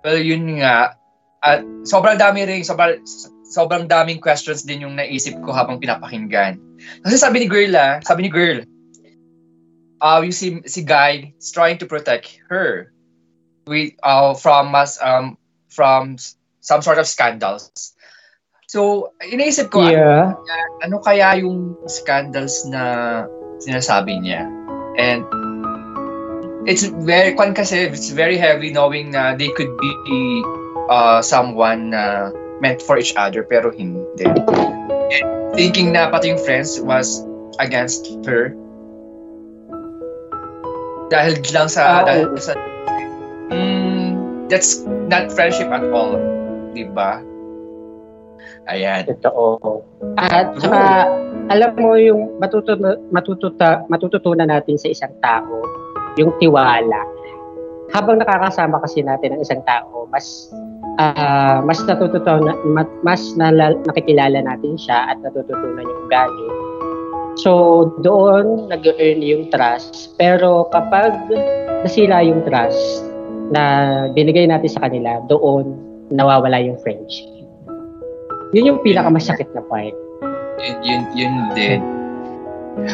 Well, 0.03 0.21
yun 0.21 0.61
nga, 0.61 0.93
at 1.41 1.63
sobrang 1.87 2.19
dami 2.19 2.43
rin, 2.45 2.61
sobrang, 2.67 2.99
sobrang 3.47 3.87
daming 3.87 4.19
questions 4.21 4.67
din 4.67 4.83
yung 4.83 4.99
naisip 4.99 5.39
ko 5.41 5.55
habang 5.55 5.79
pinapakinggan. 5.79 6.59
Kasi 7.01 7.15
sabi 7.17 7.43
ni 7.43 7.47
girl 7.47 7.73
ah, 7.73 7.97
sabi 8.03 8.27
ni 8.27 8.31
girl, 8.31 8.61
uh, 10.03 10.21
you 10.21 10.35
see, 10.35 10.61
si 10.67 10.83
guy 10.83 11.33
is 11.39 11.51
trying 11.51 11.79
to 11.79 11.87
protect 11.87 12.39
her 12.51 12.91
with, 13.65 13.95
uh, 14.03 14.35
from 14.35 14.75
us, 14.75 14.99
um, 15.01 15.37
from 15.71 16.17
some 16.59 16.81
sort 16.81 16.99
of 16.99 17.07
scandals. 17.07 17.95
So, 18.69 19.09
iniisip 19.25 19.73
ko, 19.73 19.89
yeah. 19.89 20.37
ano, 20.37 20.65
ano 20.85 20.95
kaya 21.01 21.41
yung 21.41 21.73
scandals 21.89 22.69
na 22.69 23.25
sinasabi 23.65 24.21
niya? 24.21 24.45
And 24.99 25.25
it's 26.65 26.83
very, 27.05 27.33
kwan 27.35 27.53
kasi, 27.53 27.87
it's 27.87 28.09
very 28.09 28.35
heavy 28.35 28.71
knowing 28.71 29.11
na 29.11 29.35
they 29.35 29.49
could 29.53 29.71
be 29.77 29.91
uh, 30.89 31.21
someone 31.21 31.91
na 31.91 31.99
uh, 31.99 32.23
meant 32.59 32.81
for 32.81 32.97
each 32.97 33.15
other 33.15 33.43
pero 33.43 33.71
hindi. 33.71 34.25
And 34.25 35.55
thinking 35.55 35.91
na 35.95 36.09
pati 36.11 36.35
yung 36.35 36.41
friends 36.41 36.79
was 36.81 37.23
against 37.59 38.07
her. 38.27 38.55
Dahil 41.09 41.41
lang 41.49 41.69
sa, 41.71 42.03
oh. 42.03 42.05
dahil 42.05 42.25
sa, 42.37 42.53
mm, 43.49 44.13
that's 44.51 44.85
not 45.09 45.31
friendship 45.33 45.71
at 45.73 45.81
all. 45.89 46.19
Diba? 46.75 47.25
Ayan. 48.69 49.09
Totoo. 49.09 49.81
At 50.21 50.53
saka, 50.61 51.09
alam 51.49 51.71
mo 51.81 51.97
yung 51.97 52.37
matututa, 52.37 53.81
matututunan 53.89 54.53
natin 54.53 54.77
sa 54.77 54.93
isang 54.93 55.13
tao, 55.25 55.65
yung 56.17 56.33
tiwala. 56.41 57.01
Habang 57.89 58.21
nakakasama 58.21 58.81
kasi 58.85 59.01
natin 59.01 59.33
ang 59.37 59.41
isang 59.41 59.61
tao, 59.65 60.05
mas 60.13 60.49
uh, 61.01 61.61
mas 61.65 61.81
natututunan 61.85 62.53
mas 63.01 63.33
nalal, 63.33 63.77
nakikilala 63.89 64.45
natin 64.45 64.77
siya 64.77 65.09
at 65.09 65.17
natututunan 65.25 65.85
yung 65.85 66.01
ugali 66.05 66.69
So, 67.39 67.95
doon 68.03 68.67
nag-earn 68.67 69.23
yung 69.23 69.47
trust. 69.47 70.17
Pero 70.19 70.67
kapag 70.75 71.15
nasira 71.87 72.19
yung 72.19 72.43
trust 72.43 73.07
na 73.55 73.63
binigay 74.11 74.43
natin 74.43 74.67
sa 74.67 74.83
kanila, 74.83 75.23
doon 75.31 75.71
nawawala 76.11 76.59
yung 76.59 76.75
friendship. 76.83 77.31
Yun 78.51 78.75
yung 78.75 78.79
pinakamasakit 78.83 79.47
na 79.55 79.63
part. 79.71 79.95
Yun, 80.59 80.77
yun, 80.83 81.03
yun 81.15 81.33
din. 81.55 81.81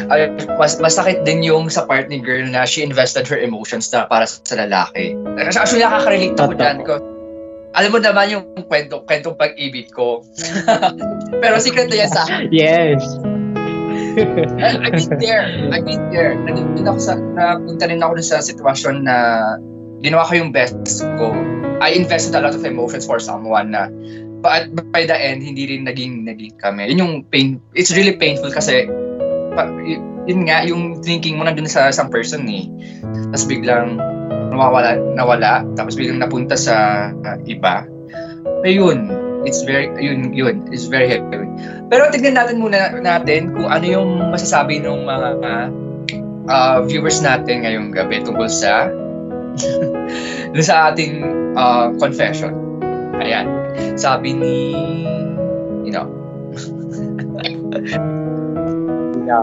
Ay, 0.08 0.30
mas 0.58 0.78
masakit 0.78 1.22
din 1.26 1.42
yung 1.42 1.66
sa 1.70 1.84
part 1.84 2.06
ni 2.10 2.20
girl 2.20 2.46
na 2.46 2.64
she 2.64 2.82
invested 2.82 3.26
her 3.26 3.38
emotions 3.38 3.90
na 3.90 4.06
para 4.06 4.26
sa 4.26 4.54
lalaki. 4.54 5.16
Kasi 5.38 5.56
actually 5.58 5.82
nakaka-relate 5.82 6.38
ako 6.38 6.52
dyan 6.54 6.78
ko. 6.84 6.94
Alam 7.76 7.90
mo 7.92 7.98
naman 8.00 8.26
yung 8.32 8.44
kwento, 8.66 9.04
kwentong 9.04 9.36
pag-ibig 9.36 9.92
ko. 9.92 10.24
Pero 11.44 11.60
secret 11.60 11.92
na 11.92 11.96
yan 12.06 12.10
sa 12.10 12.24
akin. 12.24 12.48
Yes. 12.48 13.04
I- 14.64 14.80
I've 14.80 14.96
been 14.96 15.20
there. 15.20 15.44
I've 15.72 15.84
been 15.84 16.04
there. 16.08 16.32
Nandun 16.40 16.88
ako 16.88 16.98
sa, 17.00 17.20
napunta 17.20 17.84
rin 17.92 18.00
ako 18.00 18.16
dun 18.16 18.24
sa 18.24 18.40
sitwasyon 18.40 19.04
na 19.04 19.16
ginawa 20.00 20.24
ko 20.24 20.40
yung 20.40 20.56
best 20.56 20.80
ko. 21.20 21.36
I 21.84 21.92
invested 21.92 22.32
a 22.32 22.40
lot 22.40 22.56
of 22.56 22.64
emotions 22.64 23.04
for 23.04 23.20
someone 23.20 23.76
na 23.76 23.92
but 24.40 24.72
by 24.92 25.04
the 25.04 25.16
end, 25.16 25.44
hindi 25.44 25.68
rin 25.68 25.84
naging 25.84 26.24
naging 26.24 26.56
kami. 26.56 26.88
Yun 26.92 26.98
yung 27.00 27.14
pain. 27.28 27.60
It's 27.76 27.92
really 27.92 28.16
painful 28.16 28.48
kasi 28.52 28.88
yun 30.26 30.40
nga, 30.44 30.66
yung 30.66 31.00
thinking 31.00 31.38
mo 31.38 31.46
nandun 31.46 31.70
sa 31.70 31.88
isang 31.88 32.10
person 32.10 32.44
eh. 32.50 32.66
Tapos 33.30 33.46
biglang 33.46 33.96
nawawala, 34.50 34.98
nawala. 35.14 35.62
Tapos 35.78 35.94
biglang 35.94 36.20
napunta 36.20 36.58
sa 36.58 37.08
uh, 37.14 37.38
iba. 37.46 37.86
Ayun. 38.66 39.24
It's 39.46 39.62
very, 39.62 39.86
yun, 40.02 40.34
yun. 40.34 40.66
It's 40.74 40.90
very 40.90 41.06
heavy. 41.06 41.46
Pero 41.86 42.10
tignan 42.10 42.34
natin 42.34 42.58
muna 42.58 42.90
natin 42.98 43.54
kung 43.54 43.70
ano 43.70 43.86
yung 43.86 44.10
masasabi 44.34 44.82
ng 44.82 45.06
mga 45.06 45.52
uh, 46.50 46.82
viewers 46.82 47.22
natin 47.22 47.62
ngayong 47.62 47.94
gabi 47.94 48.26
tungkol 48.26 48.50
sa 48.50 48.90
dun 50.52 50.66
sa 50.66 50.90
ating 50.90 51.22
uh, 51.54 51.94
confession. 52.02 52.58
Ayan. 53.22 53.46
Sabi 53.94 54.34
ni, 54.34 54.74
you 55.86 55.94
know, 55.94 56.10
Yeah. 59.26 59.42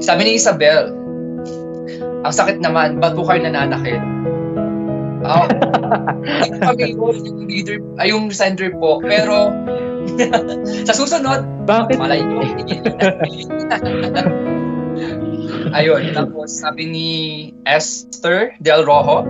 sabi 0.00 0.20
ni 0.24 0.32
Isabel, 0.40 0.96
ang 2.24 2.32
sakit 2.32 2.64
naman, 2.64 2.96
ba't 2.98 3.12
po 3.12 3.28
kayo 3.28 3.44
nananakit? 3.44 4.00
Oh, 5.20 5.44
ko 5.44 6.56
kami 6.64 6.96
yung 6.96 7.44
leader, 7.44 7.76
ay 8.00 8.08
yung 8.08 8.32
sender 8.32 8.72
po. 8.72 9.04
Pero, 9.04 9.52
sa 10.88 10.96
susunod, 10.96 11.44
Bakit? 11.70 12.02
Malay 12.02 12.18
nyo. 12.26 12.42
Ayun, 15.78 16.02
tapos 16.10 16.50
sabi 16.50 16.82
ni 16.90 17.08
Esther 17.62 18.58
Del 18.58 18.82
Rojo, 18.82 19.22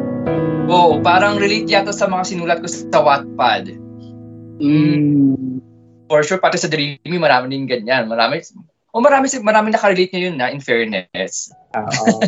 Oh, 0.71 1.03
parang 1.03 1.37
relate 1.37 1.67
yata 1.67 1.91
sa 1.91 2.07
mga 2.07 2.31
sinulat 2.31 2.63
ko 2.63 2.69
sa 2.71 3.03
Wattpad. 3.03 3.75
Mm. 4.63 5.35
For 6.07 6.23
sure, 6.23 6.39
pati 6.39 6.63
sa 6.63 6.71
Dreamy, 6.71 7.19
marami 7.19 7.51
din 7.51 7.67
ganyan. 7.67 8.07
Marami, 8.07 8.39
o 8.95 9.01
marami, 9.01 9.31
marami 9.43 9.69
nakarelate 9.71 10.11
niya 10.11 10.23
yun 10.31 10.37
na, 10.39 10.51
in 10.51 10.61
fairness. 10.63 11.55
Oo. 11.79 12.21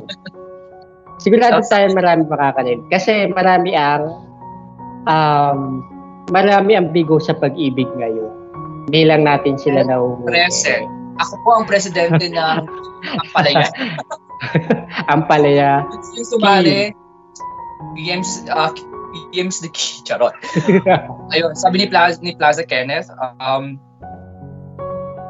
Sigurado 1.23 1.63
tayo 1.71 1.91
marami 1.95 2.27
makakanin. 2.27 2.83
Kasi 2.91 3.31
marami 3.31 3.79
ang 3.79 4.11
um, 5.07 5.83
marami 6.35 6.75
ang 6.75 6.91
bigo 6.91 7.23
sa 7.23 7.35
pag-ibig 7.35 7.87
ngayon. 7.95 8.31
Bilang 8.91 9.23
natin 9.27 9.55
sila 9.59 9.87
na 9.87 10.03
Present. 10.27 10.87
Ako 11.23 11.35
po 11.45 11.51
ang 11.63 11.65
presidente 11.69 12.27
ng 12.27 12.67
ang 13.07 13.29
palaya. 13.31 13.69
ang 15.13 15.23
palaya. 15.31 15.87
Yung 16.19 16.27
sumali, 16.27 16.91
PMs, 17.95 18.49
uh, 18.51 18.73
PMs 19.31 19.63
the 19.63 19.71
key. 19.71 20.03
Charot. 20.03 20.35
Ayun, 21.37 21.55
sabi 21.55 21.85
ni 21.85 21.87
Plaza, 21.87 22.19
ni 22.25 22.35
Plaza 22.35 22.67
Kenneth, 22.67 23.13
um, 23.39 23.79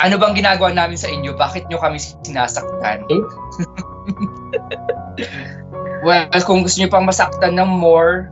ano 0.03 0.19
bang 0.19 0.35
ginagawa 0.35 0.75
namin 0.75 0.99
sa 0.99 1.07
inyo? 1.07 1.38
Bakit 1.38 1.71
nyo 1.71 1.79
kami 1.79 2.03
sinasaktan? 2.27 3.07
Eh? 3.07 3.23
well, 6.07 6.27
kung 6.43 6.67
gusto 6.67 6.83
nyo 6.83 6.91
pang 6.91 7.07
masaktan 7.07 7.55
ng 7.55 7.71
more, 7.71 8.27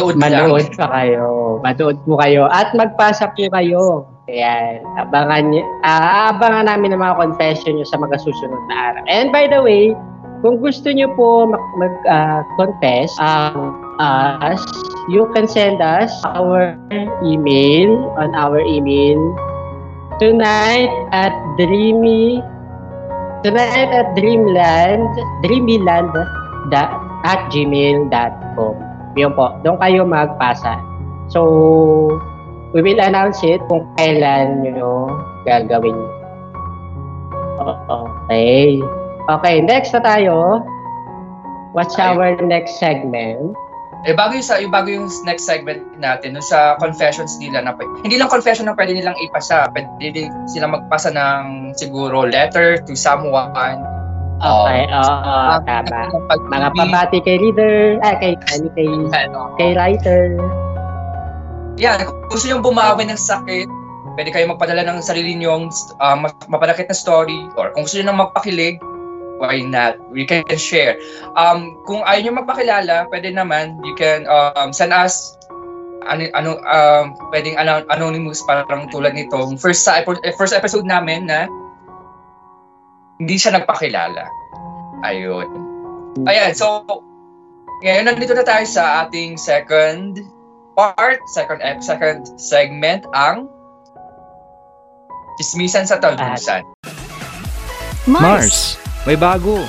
nood 0.00 0.16
Manood 0.16 0.72
lang. 0.72 0.80
pa 0.80 0.88
kayo. 1.04 1.60
Manood 1.60 2.00
po 2.08 2.16
kayo. 2.16 2.48
At 2.48 2.72
magpasa 2.72 3.28
po 3.36 3.44
kayo. 3.52 4.08
Ayan. 4.28 4.80
Abangan, 4.96 5.52
nyo, 5.52 5.62
ah, 5.84 6.32
abangan 6.32 6.68
namin 6.68 6.96
ang 6.96 7.00
mga 7.04 7.16
confession 7.16 7.76
nyo 7.76 7.86
sa 7.88 8.00
mga 8.00 8.16
susunod 8.20 8.62
na 8.72 8.92
araw. 8.92 9.02
And 9.08 9.28
by 9.32 9.48
the 9.52 9.60
way, 9.60 9.92
kung 10.40 10.60
gusto 10.64 10.88
nyo 10.88 11.12
po 11.16 11.48
mag-confess 11.48 13.10
um, 13.20 13.76
us, 14.00 14.60
you 15.10 15.28
can 15.34 15.48
send 15.48 15.80
us 15.80 16.12
our 16.24 16.76
email 17.24 17.90
on 18.20 18.36
our 18.36 18.60
email 18.62 19.18
tonight 20.18 20.90
at 21.14 21.32
dreamy 21.56 22.42
tonight 23.42 23.90
at 23.94 24.12
dreamland 24.18 25.06
dreamyland 25.46 26.10
da, 26.70 26.90
at 27.24 27.46
gmail.com 27.54 28.88
yun 29.18 29.34
po, 29.34 29.50
doon 29.66 29.76
kayo 29.82 30.06
magpasa. 30.06 30.78
So, 31.28 31.42
we 32.70 32.80
will 32.80 33.02
announce 33.02 33.42
it 33.42 33.58
kung 33.66 33.84
kailan 33.98 34.62
nyo 34.62 35.10
gagawin. 35.42 35.98
Okay. 37.58 38.78
Okay, 39.28 39.56
next 39.60 39.92
na 39.92 40.00
tayo. 40.00 40.62
What's 41.74 41.98
Okay. 41.98 42.06
our 42.06 42.38
next 42.40 42.80
segment? 42.80 43.52
Eh, 44.06 44.14
bago 44.14 44.30
yung, 44.38 44.46
sa, 44.46 44.62
yung, 44.62 44.70
bago 44.70 44.86
yung 44.86 45.10
next 45.26 45.42
segment 45.42 45.82
natin, 45.98 46.38
dun 46.38 46.44
sa 46.44 46.78
confessions 46.78 47.34
nila, 47.42 47.66
na, 47.66 47.74
hindi 48.06 48.14
lang 48.14 48.30
confession 48.30 48.70
na 48.70 48.74
pwede 48.78 48.94
nilang 48.94 49.18
ipasa, 49.26 49.66
pwede 49.74 49.90
din 50.14 50.30
sila 50.46 50.70
magpasa 50.70 51.10
ng 51.10 51.74
siguro 51.74 52.22
letter 52.22 52.78
to 52.86 52.94
someone. 52.94 53.50
Okay, 54.38 54.86
oo, 54.86 55.50
Um, 55.50 55.66
tama. 55.66 55.98
ng 56.14 56.26
pag- 56.30 56.46
Mga 56.46 56.68
pabati 56.78 57.18
kay 57.26 57.36
reader, 57.42 57.98
ah, 58.06 58.14
kay, 58.22 58.38
ano, 58.54 58.66
kay, 58.78 58.88
Ano, 59.26 59.40
kay 59.58 59.70
writer. 59.74 60.38
Yan, 61.82 62.06
kung 62.06 62.18
gusto 62.30 62.46
nyo 62.46 62.62
bumawi 62.62 63.10
ng 63.10 63.18
sakit, 63.18 63.66
pwede 64.14 64.30
kayo 64.30 64.46
magpadala 64.50 64.82
ng 64.86 64.98
sarili 65.02 65.34
nyong 65.38 65.70
uh, 65.98 66.18
mapanakit 66.46 66.86
na 66.86 66.94
story 66.94 67.50
or 67.58 67.70
kung 67.74 67.86
gusto 67.86 67.98
nyo 67.98 68.06
nang 68.10 68.18
magpakilig, 68.22 68.78
why 69.38 69.62
not? 69.62 69.98
We 70.10 70.26
can 70.26 70.44
share. 70.58 70.98
Um, 71.38 71.78
kung 71.86 72.02
ayaw 72.04 72.28
nyo 72.28 72.32
magpakilala, 72.44 73.08
pwede 73.10 73.32
naman, 73.32 73.78
you 73.86 73.94
can 73.94 74.26
um, 74.26 74.74
send 74.74 74.92
us 74.92 75.38
ano 76.08 76.24
ano 76.32 76.56
um 76.64 77.04
pwedeng 77.34 77.58
ano, 77.60 77.84
anonymous 77.92 78.40
parang 78.48 78.88
tulad 78.88 79.12
nitong 79.12 79.60
first 79.60 79.84
sa 79.84 80.00
eh, 80.00 80.34
first 80.34 80.56
episode 80.56 80.88
namin 80.88 81.28
na 81.28 81.50
hindi 83.20 83.36
siya 83.36 83.58
nagpakilala. 83.60 84.24
Ayun. 85.04 85.46
Ayan, 86.26 86.54
so 86.56 86.82
ngayon 87.84 88.10
nandito 88.10 88.34
na 88.34 88.42
tayo 88.42 88.64
sa 88.66 89.06
ating 89.06 89.38
second 89.38 90.22
part, 90.74 91.18
second 91.34 91.60
ep, 91.62 91.82
second 91.82 92.26
segment 92.38 93.06
ang 93.14 93.50
Chismisan 95.38 95.86
sa 95.86 96.02
Talbusan. 96.02 96.66
Mars, 98.10 98.18
Mars, 98.18 98.58
may 99.08 99.16
bago. 99.16 99.64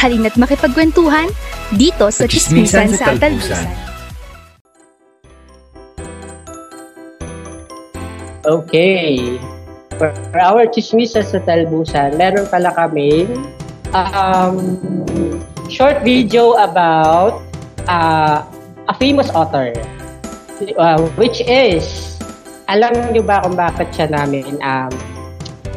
halina't 0.00 0.38
makipagkwentuhan 0.40 1.28
dito 1.76 2.08
sa 2.08 2.24
Chismisan 2.24 2.88
sa 2.94 3.12
Talbusan. 3.18 3.66
Okay. 8.40 9.36
For, 10.00 10.08
our 10.40 10.64
chismisas 10.72 11.36
sa 11.36 11.44
talbusan, 11.44 12.16
meron 12.16 12.48
pala 12.48 12.72
kami 12.72 13.28
um, 13.92 14.80
short 15.68 16.00
video 16.00 16.56
about 16.56 17.44
uh, 17.84 18.40
a 18.88 18.94
famous 18.96 19.28
author. 19.36 19.76
Uh, 20.80 21.04
which 21.20 21.44
is, 21.44 22.16
alam 22.72 22.96
niyo 23.12 23.28
ba 23.28 23.44
kung 23.44 23.60
bakit 23.60 23.92
siya 23.92 24.08
namin 24.08 24.56
um, 24.64 24.88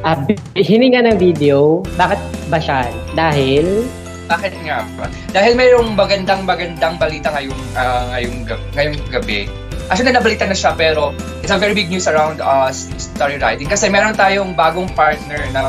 uh, 0.04 0.20
hininga 0.56 1.08
ng 1.08 1.18
video? 1.18 1.82
Bakit 1.96 2.20
ba 2.52 2.60
siya? 2.60 2.92
Dahil 3.16 3.88
Bakit 4.24 4.54
nga 4.64 4.88
ba? 4.96 5.12
Dahil 5.36 5.56
mayroong 5.60 6.00
magandang 6.00 6.48
magandang 6.48 6.96
balita 6.96 7.28
ngayong 7.36 7.62
ah, 7.76 8.08
ngayong 8.16 8.38
gab- 8.48 8.68
ngayong 8.72 8.96
gabi. 9.12 9.52
Actually, 9.92 10.16
nabalita 10.16 10.48
na 10.48 10.56
siya 10.56 10.72
pero 10.80 11.12
it's 11.44 11.52
a 11.52 11.60
very 11.60 11.76
big 11.76 11.92
news 11.92 12.08
around 12.08 12.40
uh, 12.40 12.72
story 12.72 13.36
writing 13.36 13.68
kasi 13.68 13.92
meron 13.92 14.16
tayong 14.16 14.56
bagong 14.56 14.88
partner 14.96 15.44
na 15.52 15.68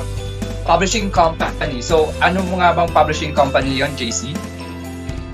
publishing 0.63 1.11
company. 1.11 1.83
So, 1.83 2.15
ano 2.23 2.41
mo 2.47 2.63
nga 2.63 2.73
bang 2.73 2.89
publishing 2.95 3.35
company 3.35 3.75
yon 3.75 3.91
JC? 3.99 4.31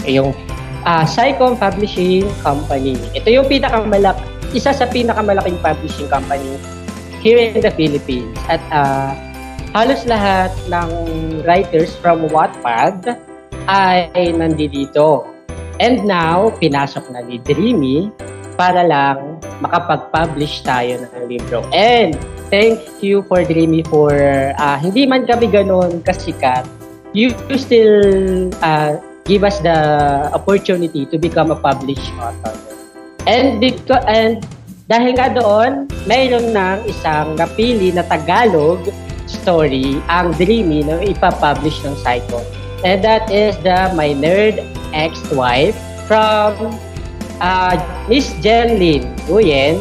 yung 0.09 0.33
uh, 0.89 1.05
Sycom 1.05 1.61
Publishing 1.61 2.25
Company. 2.41 2.97
Ito 3.13 3.29
yung 3.29 3.47
pinakamalak 3.51 4.17
isa 4.51 4.73
sa 4.75 4.89
pinakamalaking 4.89 5.61
publishing 5.63 6.09
company 6.11 6.59
here 7.21 7.39
in 7.39 7.61
the 7.61 7.73
Philippines. 7.73 8.37
At 8.49 8.61
uh, 8.73 9.13
halos 9.77 10.05
lahat 10.09 10.51
ng 10.67 10.91
writers 11.47 11.95
from 12.01 12.27
Wattpad 12.33 13.17
ay 13.69 14.09
nandito. 14.35 15.29
And 15.81 16.05
now, 16.05 16.53
pinasok 16.61 17.09
na 17.09 17.25
ni 17.25 17.41
Dreamy 17.41 18.13
para 18.61 18.85
lang 18.85 19.41
makapag-publish 19.65 20.61
tayo 20.61 21.09
ng 21.09 21.25
libro. 21.25 21.65
And 21.73 22.13
thank 22.53 22.81
you 23.01 23.25
for 23.25 23.41
Dreamy 23.41 23.81
for 23.89 24.13
uh, 24.61 24.77
hindi 24.77 25.09
man 25.09 25.25
kami 25.25 25.49
ganun 25.49 26.05
kasikat. 26.05 26.69
You, 27.17 27.33
still 27.57 28.53
uh, 28.61 29.01
give 29.25 29.43
us 29.43 29.59
the 29.65 29.79
opportunity 30.37 31.09
to 31.09 31.17
become 31.17 31.49
a 31.51 31.59
published 31.59 32.13
author. 32.21 32.53
And, 33.25 33.59
because, 33.59 34.05
and 34.05 34.45
dahil 34.91 35.15
nga 35.15 35.31
doon, 35.31 35.87
mayroon 36.11 36.51
ng 36.51 36.83
isang 36.91 37.39
napili 37.39 37.95
na 37.95 38.03
Tagalog 38.03 38.91
story 39.31 40.03
ang 40.11 40.35
Dreamy 40.35 40.83
na 40.83 40.99
ipapublish 40.99 41.79
ng 41.87 41.95
Psycho. 42.03 42.43
And 42.83 42.99
that 43.07 43.31
is 43.31 43.55
the 43.63 43.95
My 43.95 44.11
Nerd 44.11 44.59
Ex-Wife 44.91 45.79
from 46.11 46.75
uh, 47.39 47.79
Miss 48.11 48.35
Jenlyn 48.43 49.07
Nguyen 49.31 49.79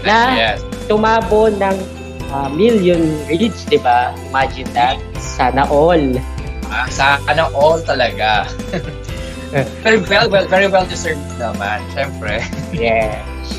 na 0.00 0.32
Yes. 0.32 0.64
tumabo 0.88 1.52
ng 1.52 1.76
uh, 2.32 2.48
million 2.48 3.04
reads, 3.28 3.68
di 3.68 3.76
ba? 3.76 4.16
Imagine 4.32 4.72
that. 4.72 4.96
Sana 5.20 5.68
all. 5.68 6.16
Ah, 6.72 6.88
sana 6.88 7.52
all 7.52 7.84
talaga. 7.84 8.48
very 9.84 10.00
well, 10.08 10.32
well, 10.32 10.48
very 10.48 10.72
well 10.72 10.88
deserved 10.88 11.20
naman, 11.36 11.84
syempre. 11.92 12.40
Yes. 12.72 13.57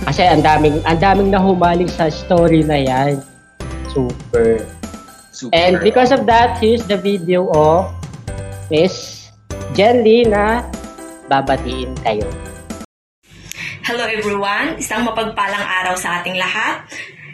Kasi 0.00 0.24
ang 0.24 0.40
daming 0.40 0.80
ang 0.88 0.96
daming 0.96 1.28
nahumaling 1.28 1.90
sa 1.92 2.08
story 2.08 2.64
na 2.64 2.80
yan. 2.80 3.20
Super. 3.92 4.64
Super. 5.28 5.52
And 5.52 5.76
because 5.84 6.08
of 6.08 6.24
that, 6.24 6.56
here's 6.56 6.88
the 6.88 6.96
video 6.96 7.52
of 7.52 7.92
Miss 8.72 9.28
Jenly 9.76 10.24
na 10.24 10.64
babatiin 11.28 11.92
kayo. 12.00 12.26
Hello 13.84 14.06
everyone! 14.06 14.80
Isang 14.80 15.04
mapagpalang 15.04 15.66
araw 15.84 15.98
sa 15.98 16.22
ating 16.22 16.38
lahat. 16.38 16.86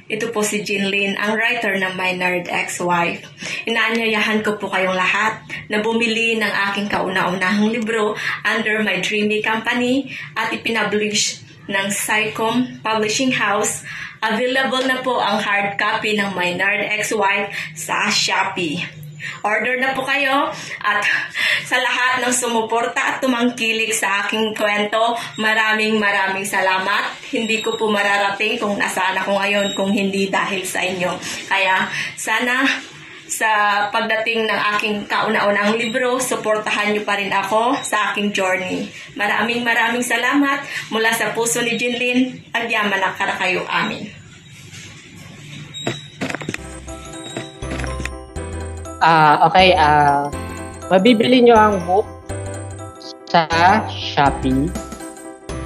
Ito 0.07 0.31
po 0.31 0.47
si 0.47 0.63
Jinlin, 0.63 1.19
ang 1.19 1.35
writer 1.35 1.75
ng 1.83 1.99
My 1.99 2.15
Nerd 2.15 2.47
Ex-Wife. 2.47 3.27
Inaanyayahan 3.67 4.39
ko 4.47 4.55
po 4.55 4.71
kayong 4.71 4.95
lahat 4.95 5.43
na 5.67 5.83
bumili 5.83 6.39
ng 6.39 6.53
aking 6.71 6.87
kauna-unahang 6.87 7.75
libro 7.75 8.15
under 8.47 8.87
my 8.87 9.03
dreamy 9.03 9.43
company 9.43 10.15
at 10.39 10.55
ipinablish 10.55 11.43
ng 11.67 11.87
Psycom 11.91 12.81
Publishing 12.83 13.35
House. 13.35 13.83
Available 14.23 14.87
na 14.89 15.03
po 15.05 15.21
ang 15.21 15.39
hard 15.39 15.77
copy 15.77 16.17
ng 16.17 16.33
My 16.33 16.57
Nerd 16.57 16.89
Ex-Wife 16.89 17.53
sa 17.77 18.09
Shopee. 18.09 18.83
Order 19.43 19.83
na 19.83 19.91
po 19.95 20.07
kayo 20.07 20.51
at 20.83 21.03
sa 21.71 21.77
lahat 21.79 22.23
ng 22.23 22.33
sumuporta 22.35 22.99
at 22.99 23.17
tumangkilik 23.19 23.91
sa 23.91 24.27
aking 24.27 24.55
kwento, 24.55 25.19
maraming 25.39 25.99
maraming 25.99 26.47
salamat. 26.47 27.11
Hindi 27.31 27.61
ko 27.61 27.75
po 27.75 27.91
mararating 27.91 28.59
kung 28.63 28.79
nasaan 28.79 29.19
ako 29.19 29.39
ngayon 29.43 29.67
kung 29.75 29.91
hindi 29.91 30.31
dahil 30.31 30.63
sa 30.63 30.83
inyo. 30.83 31.11
Kaya 31.51 31.91
sana 32.15 32.65
sa 33.27 33.87
pagdating 33.91 34.47
ng 34.47 34.61
aking 34.77 34.97
kauna-unang 35.11 35.75
libro, 35.75 36.23
suportahan 36.23 36.95
niyo 36.95 37.03
pa 37.03 37.19
rin 37.19 37.31
ako 37.35 37.75
sa 37.83 38.11
aking 38.11 38.31
journey. 38.31 38.87
Maraming 39.19 39.67
maraming 39.67 40.03
salamat 40.03 40.63
mula 40.95 41.11
sa 41.11 41.35
puso 41.35 41.59
ni 41.63 41.75
Jinlin. 41.75 42.39
Agyaman 42.55 43.03
na 43.03 43.35
kayo 43.35 43.67
amin. 43.67 44.07
Ah, 49.03 49.47
okay. 49.47 49.75
Ah, 49.77 50.31
mabibili 50.89 51.43
nyo 51.43 51.55
ang 51.59 51.77
book 51.85 52.07
sa 53.27 53.47
Shopee 53.91 54.71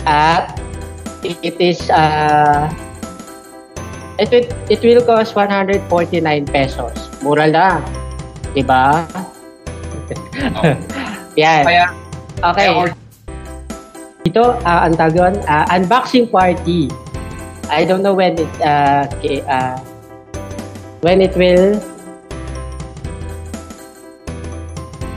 at 0.08 0.56
it 1.22 1.56
is 1.60 1.78
uh, 1.92 2.68
it 4.18 4.48
it 4.68 4.80
will 4.80 5.04
cost 5.04 5.36
149 5.36 5.84
pesos. 6.48 7.09
Mura 7.20 7.46
lang. 7.48 7.80
'Di 8.52 8.62
ba? 8.64 9.04
Oh. 10.56 10.74
Yan. 11.40 11.64
Kaya, 11.64 11.86
Okay. 12.40 12.66
kaya 12.66 12.70
or- 12.74 12.98
Ito, 14.20 14.60
uh, 14.60 14.80
ang 14.84 14.92
tawag 15.00 15.16
doon, 15.16 15.34
ah, 15.48 15.64
unboxing 15.72 16.28
party. 16.28 16.92
I 17.72 17.88
don't 17.88 18.04
know 18.04 18.12
when 18.12 18.36
it 18.36 18.52
uh, 18.60 19.08
uh, 19.48 19.76
when 21.00 21.24
it 21.24 21.32
will 21.38 21.80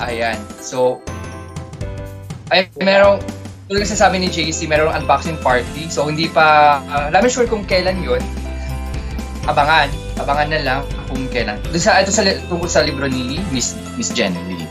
ayan. 0.03 0.37
So, 0.61 1.01
ay, 2.53 2.69
merong, 2.77 3.23
tulad 3.65 3.87
sa 3.89 4.07
sabi 4.07 4.21
ni 4.21 4.29
JC, 4.29 4.69
merong 4.69 4.93
unboxing 4.93 5.39
party. 5.41 5.89
So, 5.89 6.05
hindi 6.05 6.29
pa, 6.29 6.79
uh, 6.85 7.09
alam 7.09 7.25
sure 7.25 7.49
kung 7.49 7.65
kailan 7.65 8.03
yun. 8.03 8.21
Abangan. 9.49 9.89
Abangan 10.17 10.47
na 10.49 10.59
lang 10.61 10.81
kung 11.09 11.25
kailan. 11.29 11.57
Doon 11.69 11.81
sa, 11.81 11.97
ito 12.01 12.13
sa, 12.13 12.21
tungkol 12.49 12.69
sa 12.69 12.85
libro 12.85 13.09
ni 13.09 13.41
Miss, 13.49 13.73
Miss 13.97 14.13
Jen 14.13 14.33
Lee. 14.45 14.65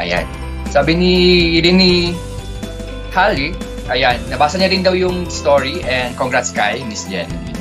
Ayan. 0.00 0.24
Sabi 0.72 0.96
ni, 0.96 1.14
rin 1.60 1.76
ni 1.76 1.92
Holly, 3.12 3.52
ayan, 3.92 4.16
nabasa 4.32 4.56
niya 4.56 4.72
rin 4.72 4.80
daw 4.80 4.96
yung 4.96 5.28
story 5.28 5.84
and 5.84 6.16
congrats 6.16 6.48
kay 6.48 6.80
Miss 6.88 7.04
Jen 7.04 7.28
Lee. 7.28 7.52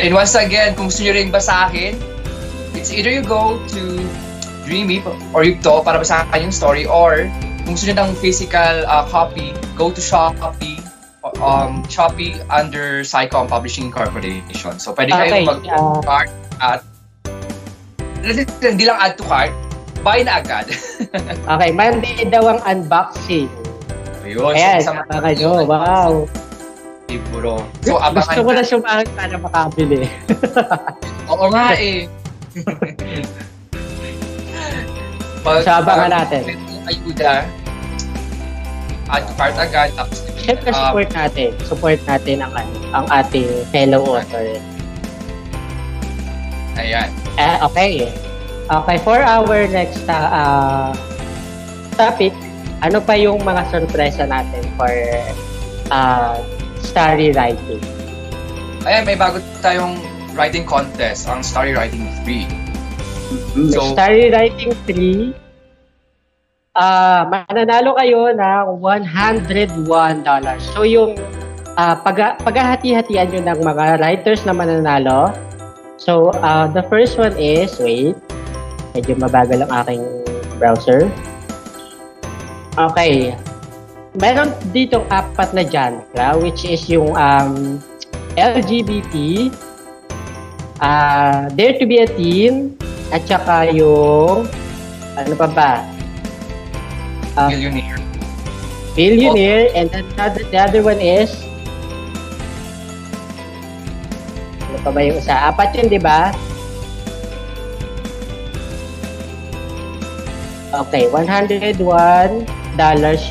And 0.00 0.12
once 0.12 0.36
again, 0.36 0.76
kung 0.76 0.92
gusto 0.92 1.04
nyo 1.04 1.12
rin 1.16 1.32
basahin, 1.32 1.96
it's 2.76 2.92
either 2.92 3.12
you 3.12 3.24
go 3.24 3.60
to 3.72 3.80
Dreamy 4.68 5.00
or 5.32 5.44
Yugto 5.44 5.80
para 5.84 5.96
basahin 6.00 6.48
yung 6.48 6.56
story 6.56 6.84
or 6.84 7.28
kung 7.64 7.76
gusto 7.76 7.88
nyo 7.88 8.08
ng 8.08 8.10
physical 8.20 8.84
uh, 8.84 9.04
copy, 9.08 9.56
go 9.76 9.88
to 9.88 10.00
Shopee 10.00 10.89
um, 11.40 11.82
Shopee 11.88 12.38
under 12.52 13.02
Psycom 13.02 13.48
Publishing 13.48 13.90
Corporation. 13.90 14.78
So, 14.78 14.92
pwede 14.94 15.10
kayo 15.12 15.32
Okay, 15.32 15.44
mag-cart 15.44 16.30
at 16.60 16.80
hindi 18.60 18.84
lang 18.84 19.00
add 19.00 19.16
to 19.16 19.24
cart, 19.24 19.52
buy 20.04 20.22
na 20.22 20.44
agad. 20.44 20.68
Okay, 21.50 21.72
Monday 21.74 22.28
daw 22.28 22.46
ang 22.46 22.60
unboxing. 22.62 23.50
Ayun. 24.22 24.52
Ayan, 24.54 24.78
so, 24.84 24.94
sa 24.94 25.18
kayo. 25.18 25.64
Wow. 25.66 26.28
libro. 27.10 27.58
So, 27.82 27.98
abangan 27.98 28.22
Gusto 28.22 28.40
ko 28.46 28.50
na 28.54 28.62
sumahan 28.62 29.06
para 29.18 29.34
makabili. 29.34 30.06
Oo 31.32 31.50
nga 31.50 31.74
eh. 31.74 32.06
Pag, 35.44 35.64
So, 35.64 35.72
abangan 35.72 36.10
natin. 36.12 36.42
Ayuda, 36.86 37.48
cart 39.34 39.56
agad, 39.56 39.90
tapos 39.94 40.22
Siyempre, 40.40 40.72
Ah, 40.72 40.88
support 40.88 41.08
natin. 41.12 41.50
Support 41.62 42.00
natin 42.08 42.36
ang, 42.40 42.52
ang 42.90 43.06
ating 43.12 43.44
fellow 43.68 44.16
author. 44.16 44.46
ayan. 46.74 47.10
Eh, 47.36 47.56
okay. 47.60 47.92
Okay, 48.70 48.96
for 49.02 49.18
our 49.18 49.66
next 49.68 50.06
uh, 50.08 50.94
topic, 51.92 52.32
ano 52.80 53.02
pa 53.02 53.18
yung 53.18 53.42
mga 53.42 53.68
sorpresa 53.68 54.24
natin 54.24 54.62
for 54.78 54.88
uh, 55.90 56.38
story 56.80 57.34
writing? 57.34 57.82
Ayan, 58.80 59.04
may 59.04 59.18
bago 59.18 59.42
tayong 59.60 60.00
writing 60.32 60.64
contest, 60.64 61.28
ang 61.28 61.44
Story 61.44 61.76
Writing 61.76 62.08
3. 62.24 63.74
So- 63.74 63.92
story 63.92 64.32
writing 64.32 64.72
3, 64.88 65.34
ah 66.80 67.28
mananalo 67.28 67.92
kayo 68.00 68.32
ng 68.32 68.80
$101. 68.80 69.84
So 70.72 70.88
yung 70.88 71.20
uh, 71.76 71.94
pag 72.00 72.40
paghahati-hatian 72.40 73.36
nyo 73.36 73.40
ng 73.52 73.60
mga 73.60 74.00
writers 74.00 74.40
na 74.48 74.56
mananalo. 74.56 75.36
So 76.00 76.32
uh, 76.40 76.64
the 76.72 76.80
first 76.88 77.20
one 77.20 77.36
is, 77.36 77.76
wait, 77.76 78.16
medyo 78.96 79.12
mabagal 79.20 79.60
ang 79.68 79.70
aking 79.84 80.04
browser. 80.56 81.12
Okay. 82.80 83.36
Meron 84.16 84.50
ditong 84.72 85.04
apat 85.12 85.52
na 85.52 85.62
genre, 85.62 86.40
which 86.40 86.64
is 86.64 86.88
yung 86.88 87.14
um, 87.14 87.78
LGBT, 88.34 89.46
uh, 90.82 91.46
Dare 91.54 91.76
to 91.78 91.84
be 91.86 92.02
a 92.02 92.08
Teen, 92.08 92.74
at 93.14 93.22
saka 93.28 93.70
yung, 93.70 94.50
ano 95.14 95.34
pa 95.38 95.46
ba? 95.46 95.99
Ah. 97.40 97.48
Millionaire. 97.48 97.96
Billionaire, 98.92 99.72
and 99.72 99.88
then 99.88 100.04
the 100.04 100.20
other, 100.20 100.44
the 100.52 100.58
other 100.60 100.82
one 100.84 101.00
is, 101.00 101.32
ano 104.68 104.76
pa 104.84 104.90
ba 104.92 105.00
yung 105.00 105.16
isa? 105.16 105.32
Apat 105.32 105.72
yun, 105.72 105.88
di 105.88 105.96
ba? 105.96 106.36
Okay, 110.70 111.08
$101 111.08 111.80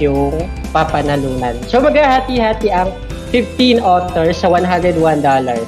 yung 0.01 0.33
papanalunan. 0.73 1.55
So, 1.69 1.77
maghahati-hati 1.77 2.73
ang 2.73 2.89
15 3.29 3.77
authors 3.77 4.41
sa 4.41 4.49
$101. 4.49 4.97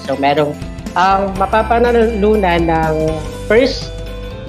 So, 0.10 0.17
merong 0.17 0.58
ang 0.97 1.38
mapapanalunan 1.38 2.65
ng 2.65 2.95
first 3.45 3.93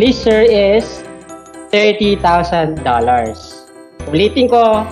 pleaser 0.00 0.40
is 0.48 1.04
$30,000. 1.70 2.80
Ulitin 4.10 4.50
ko, 4.50 4.86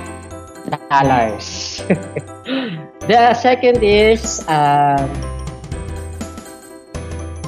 dollars. 0.69 1.81
The 3.11 3.35
second 3.35 3.83
is, 3.83 4.45
uh, 4.47 5.03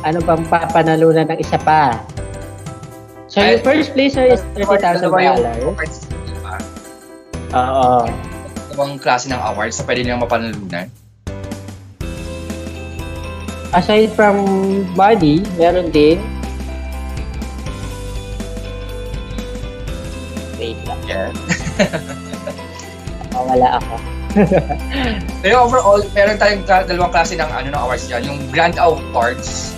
ano 0.03 0.19
bang 0.25 0.43
papanalunan 0.51 1.31
ng 1.31 1.39
isa 1.39 1.61
pa? 1.61 2.03
So, 3.31 3.39
yung 3.41 3.63
first 3.63 3.95
placer 3.95 4.27
is 4.27 4.43
$30,000. 4.59 5.07
Oo. 7.53 7.93
Ibang 8.73 8.93
klase 8.99 9.29
ng 9.29 9.39
awards 9.39 9.77
na 9.79 9.85
pwede 9.87 10.01
nilang 10.03 10.21
mapanalunan? 10.25 10.89
Aside 13.73 14.13
from 14.13 14.37
body, 14.93 15.41
meron 15.57 15.89
din 15.95 16.21
Lang. 21.07 21.35
Yeah. 23.33 23.43
Wala 23.43 23.81
ako. 23.81 23.95
Pero 25.45 25.55
overall, 25.67 26.01
meron 26.13 26.37
tayong 26.39 26.63
dalawang 26.65 27.13
klase 27.13 27.37
ng 27.37 27.49
ano 27.49 27.69
ng 27.69 27.81
awards 27.81 28.09
dyan. 28.09 28.23
Yung 28.25 28.39
Grand 28.53 28.77
Awards 28.79 29.73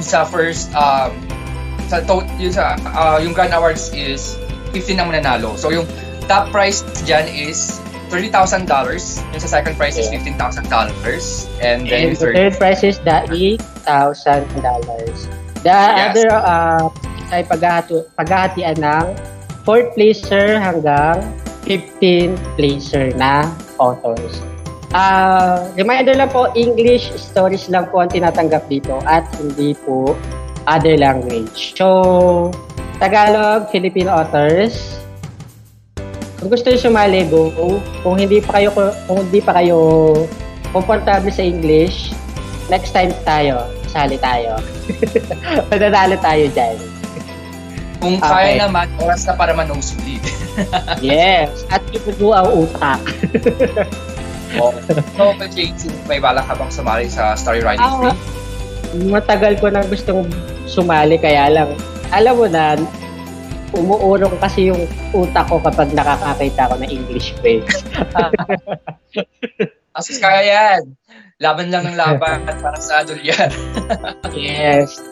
sa 0.00 0.26
first 0.26 0.70
um 0.74 1.14
sa 1.86 2.00
to, 2.02 2.24
yung 2.40 2.54
sa 2.54 2.74
uh, 2.96 3.18
yung 3.20 3.34
Grand 3.36 3.52
Awards 3.52 3.92
is 3.94 4.38
15 4.72 4.98
ang 4.98 5.08
mananalo. 5.12 5.54
So 5.54 5.70
yung 5.70 5.86
top 6.26 6.50
prize 6.50 6.82
dyan 7.04 7.28
is 7.28 7.78
$30,000. 8.10 8.66
Yung 9.34 9.42
sa 9.42 9.48
second 9.50 9.74
prize 9.74 9.98
is 9.98 10.06
$15,000. 10.06 10.38
And 11.60 11.82
then 11.86 12.14
And 12.14 12.14
the 12.14 12.18
third, 12.18 12.34
third 12.34 12.54
prize 12.58 12.82
is 12.82 12.98
the 13.02 13.26
$8,000. 13.26 14.54
The 15.64 15.70
Yes. 15.70 16.14
other 16.14 16.28
uh, 16.30 16.86
ay 17.32 17.42
paghahati, 17.42 18.04
paghahatian 18.14 18.78
ng 18.78 19.06
fourth 19.64 19.90
placer 19.96 20.60
hanggang 20.60 21.24
15 21.66 22.36
placer 22.56 23.10
na 23.16 23.48
authors. 23.80 24.40
Ah, 24.94 25.66
reminder 25.74 26.14
lang 26.14 26.30
po, 26.30 26.46
English 26.54 27.10
stories 27.18 27.66
lang 27.66 27.90
po 27.90 28.06
ang 28.06 28.12
tinatanggap 28.14 28.62
dito 28.70 29.02
at 29.08 29.26
hindi 29.42 29.74
po 29.82 30.14
other 30.70 30.94
language. 30.94 31.74
So, 31.74 32.54
Tagalog, 33.02 33.74
Philippine 33.74 34.06
authors. 34.06 35.02
Kung 36.38 36.46
gusto 36.52 36.70
niyo 36.70 36.78
sumali, 36.78 37.26
go. 37.26 37.50
Kung 38.06 38.20
hindi 38.20 38.38
pa 38.38 38.60
kayo 38.60 38.70
kung 39.10 39.18
hindi 39.26 39.40
pa 39.42 39.58
kayo 39.58 39.78
komportable 40.70 41.32
sa 41.34 41.42
English, 41.42 42.14
next 42.70 42.94
time 42.94 43.10
tayo, 43.26 43.66
sali 43.90 44.14
tayo. 44.20 44.62
Madadalo 45.74 46.14
tayo 46.22 46.44
dyan. 46.54 46.93
Kung 48.04 48.20
Okay. 48.20 48.28
kaya 48.28 48.68
naman, 48.68 48.86
oras 49.00 49.24
na 49.24 49.32
para 49.32 49.56
man-nosebleed. 49.56 50.20
Yes. 51.02 51.66
At 51.66 51.82
ipugo 51.90 52.30
ang 52.30 52.46
utak. 52.52 53.00
Oh. 54.54 54.70
so, 55.18 55.34
JC, 55.50 55.90
may 56.06 56.22
balak 56.22 56.46
ka 56.46 56.54
bang 56.54 56.70
sumali 56.70 57.10
sa 57.10 57.34
story 57.34 57.58
writing 57.58 57.82
Ah, 57.82 58.14
free? 58.14 59.10
Matagal 59.10 59.58
ko 59.58 59.66
nang 59.66 59.82
gustong 59.90 60.30
sumali, 60.70 61.18
kaya 61.18 61.50
lang, 61.50 61.74
alam 62.14 62.38
mo 62.38 62.46
na, 62.46 62.78
umuurong 63.74 64.38
kasi 64.38 64.70
yung 64.70 64.86
utak 65.10 65.50
ko 65.50 65.58
kapag 65.58 65.90
nakakakita 65.90 66.70
ko 66.70 66.74
ng 66.78 66.86
English 66.86 67.34
page. 67.42 67.66
Asus 69.94 70.22
kaya 70.22 70.42
yan. 70.46 70.94
Laban 71.42 71.74
lang 71.74 71.90
ng 71.90 71.98
laban 71.98 72.46
para 72.46 72.78
sa 72.78 73.02
adult 73.02 73.26
yan. 73.26 73.50
yes. 74.38 75.02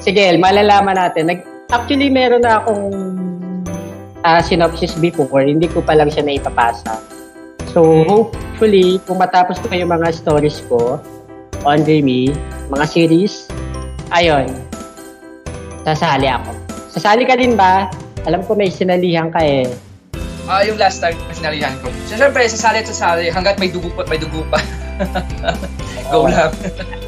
Sige, 0.00 0.40
malalaman 0.40 0.96
natin. 0.96 1.28
Nag, 1.28 1.40
actually, 1.70 2.10
meron 2.10 2.42
na 2.42 2.62
akong 2.62 2.90
ah, 4.26 4.42
synopsis 4.42 4.94
before. 4.98 5.42
Hindi 5.42 5.70
ko 5.70 5.80
pa 5.80 5.96
lang 5.96 6.10
siya 6.10 6.26
naipapasa. 6.26 6.98
So, 7.70 8.02
hopefully, 8.04 8.98
kung 9.06 9.22
matapos 9.22 9.62
ko 9.62 9.70
yung 9.70 9.94
mga 9.94 10.10
stories 10.10 10.58
ko 10.66 10.98
on 11.62 11.86
me, 11.86 12.34
mga 12.66 12.86
series, 12.90 13.46
ayun, 14.10 14.50
sasali 15.86 16.26
ako. 16.26 16.50
Sasali 16.90 17.22
ka 17.22 17.38
din 17.38 17.54
ba? 17.54 17.86
Alam 18.26 18.42
ko 18.44 18.58
may 18.58 18.68
sinalihan 18.68 19.30
ka 19.30 19.40
eh. 19.40 19.70
Ah, 20.50 20.66
yung 20.66 20.82
last 20.82 20.98
time 20.98 21.14
na 21.30 21.34
sinalihan 21.36 21.74
ko. 21.78 21.94
So, 22.10 22.18
syempre, 22.18 22.42
sasali 22.50 22.82
at 22.82 22.90
sasali 22.90 23.30
hanggat 23.30 23.62
may 23.62 23.70
dugo 23.70 23.86
pa, 23.94 24.02
may 24.10 24.18
dugo 24.18 24.42
pa. 24.50 24.58
Go 26.10 26.26
lang. 26.26 26.50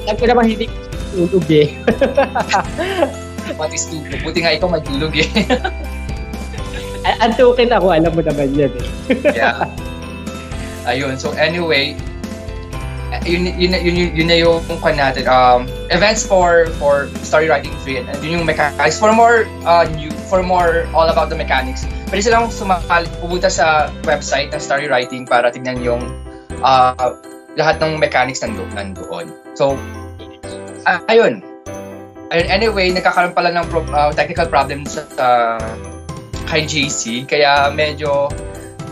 Alam 0.07 0.17
ko 0.17 0.25
naman 0.31 0.45
hindi 0.47 0.71
tulog 1.11 1.47
eh. 1.51 1.75
What 3.57 3.73
is 3.73 3.89
dugo? 3.89 4.17
Buti 4.23 4.45
nga 4.45 4.53
ikaw 4.57 4.69
may 4.71 4.83
tulog 4.85 5.13
eh. 5.17 5.29
Antukin 7.25 7.71
ako, 7.75 7.91
alam 7.91 8.13
mo 8.15 8.23
naman 8.23 8.55
yan 8.55 8.73
eh. 8.79 8.87
yeah. 9.39 9.67
Ayun. 10.87 11.19
So 11.19 11.35
anyway, 11.35 11.99
eh, 13.13 13.21
yun, 13.29 13.45
yun, 13.61 13.77
yun, 13.77 13.95
yun, 13.95 14.11
yun 14.17 14.29
na 14.31 14.37
yung 14.41 14.63
kwan 14.81 14.97
natin. 14.97 15.29
Um, 15.29 15.69
events 15.93 16.25
for 16.25 16.73
for 16.81 17.13
story 17.21 17.47
writing 17.51 17.75
free 17.85 18.01
and 18.01 18.09
yun 18.25 18.43
yung 18.43 18.47
mechanics. 18.49 18.97
For 18.97 19.13
more 19.13 19.45
uh, 19.69 19.85
new, 19.99 20.11
for 20.33 20.41
more 20.41 20.89
all 20.97 21.07
about 21.13 21.29
the 21.29 21.37
mechanics, 21.37 21.85
pwede 22.09 22.25
silang 22.25 22.49
sumakal, 22.49 23.05
pupunta 23.21 23.53
sa 23.53 23.93
website 24.09 24.51
ng 24.57 24.61
story 24.63 24.89
writing 24.89 25.29
para 25.29 25.53
tignan 25.53 25.85
yung 25.85 26.03
uh, 26.65 26.97
lahat 27.61 27.77
ng 27.85 28.01
mechanics 28.01 28.41
nando, 28.41 28.65
nandoon. 28.73 29.29
So, 29.53 29.77
uh, 30.89 31.01
ayun. 31.13 31.52
Ayun, 32.33 32.47
anyway, 32.49 32.89
nagkakaroon 32.91 33.31
pala 33.31 33.53
ng 33.53 33.65
pro- 33.69 33.93
uh, 33.93 34.11
technical 34.11 34.49
problems 34.49 34.97
sa 34.97 35.05
uh, 35.21 35.61
kay 36.49 36.65
JC, 36.65 37.25
kaya 37.25 37.69
medyo 37.69 38.29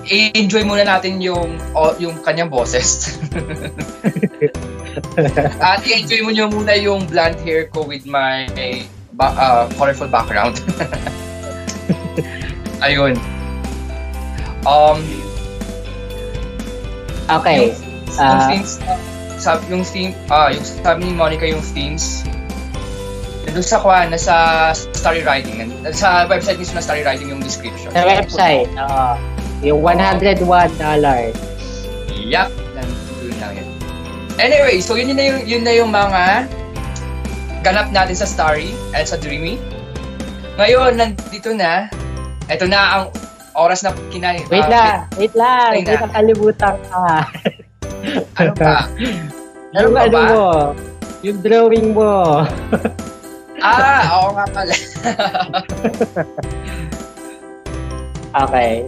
i-enjoy 0.04 0.60
muna 0.60 0.82
natin 0.82 1.20
yung 1.20 1.56
o, 1.72 1.92
yung 1.96 2.20
kanyang 2.20 2.48
boses. 2.48 3.16
At 5.60 5.80
i-enjoy 5.80 6.20
mo 6.20 6.30
nyo 6.30 6.44
muna 6.48 6.72
yung 6.74 7.06
blonde 7.06 7.38
hair 7.40 7.68
ko 7.68 7.84
with 7.84 8.04
my 8.04 8.48
ba- 9.14 9.34
uh, 9.34 9.64
colorful 9.76 10.08
background. 10.08 10.60
Ayun. 12.80 13.16
Um, 14.62 15.00
Okay. 17.30 17.70
yung 17.70 18.18
Ah. 18.18 18.50
themes, 18.50 18.82
sab, 19.38 19.62
yung 19.70 19.86
theme, 19.86 20.10
ah, 20.28 20.50
yung 20.50 20.66
sabi 20.66 21.06
ni 21.06 21.14
Monica 21.14 21.46
yung 21.46 21.62
themes, 21.62 22.26
nandun 23.48 23.64
sa 23.64 23.78
kwa, 23.80 24.04
nasa 24.08 24.34
story 24.74 25.24
writing, 25.24 25.72
sa 25.96 26.28
website 26.28 26.60
mismo 26.60 26.76
na 26.76 26.84
story 26.84 27.02
writing 27.04 27.32
yung 27.32 27.40
description. 27.40 27.88
Sa 27.92 28.04
website, 28.04 28.68
oo. 28.76 29.06
yung 29.64 29.80
$101. 29.80 30.44
Yup, 32.20 32.50
nandun 32.76 33.34
lang 33.40 33.52
yun. 33.56 33.68
Anyway, 34.40 34.80
so 34.80 34.96
yun, 34.96 35.12
yun 35.12 35.18
na 35.18 35.24
yung, 35.24 35.40
yun 35.48 35.62
na 35.64 35.72
yung 35.72 35.90
mga 35.92 36.48
ganap 37.60 37.92
natin 37.92 38.16
sa 38.16 38.26
Starry 38.28 38.72
at 38.96 39.08
sa 39.08 39.20
Dreamy. 39.20 39.60
Ngayon, 40.56 40.96
nandito 40.96 41.52
na. 41.52 41.88
Ito 42.48 42.66
na 42.66 42.80
ang 43.00 43.04
oras 43.54 43.84
na 43.84 43.92
kinay. 44.12 44.44
Wait 44.48 44.64
ah, 44.64 44.70
lang, 44.70 44.96
wait 45.16 45.34
lang. 45.36 45.70
Hindi 45.76 45.92
na. 45.92 46.02
nakalimutan 46.08 46.76
ka. 46.88 47.04
Ano 48.40 48.52
pa? 48.56 48.74
Ano 49.76 49.86
pa 49.92 50.00
ano 50.08 50.12
ba? 50.12 50.22
mo, 50.24 50.44
yung 51.20 51.38
drawing 51.44 51.92
mo. 51.92 52.10
Ah, 53.60 54.20
oo 54.20 54.28
nga 54.34 54.46
pala. 54.50 54.74
Okay. 58.30 58.86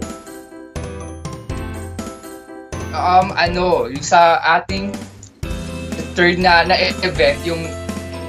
um, 2.93 3.33
ano, 3.35 3.89
yung 3.89 4.05
sa 4.05 4.39
ating 4.61 4.93
third 6.13 6.37
na, 6.37 6.63
na 6.63 6.77
event, 7.01 7.41
yung 7.43 7.59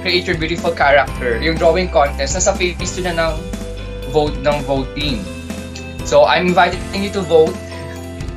Create 0.01 0.25
Your 0.29 0.37
Beautiful 0.41 0.73
Character, 0.73 1.41
yung 1.41 1.57
drawing 1.57 1.89
contest, 1.93 2.37
nasa 2.37 2.53
phase 2.57 2.77
2 2.81 3.09
na 3.09 3.15
ng 3.17 3.35
vote 4.13 4.37
ng 4.41 4.59
voting. 4.65 5.21
So, 6.05 6.25
I'm 6.25 6.53
inviting 6.53 6.81
you 7.01 7.13
to 7.17 7.25
vote. 7.25 7.57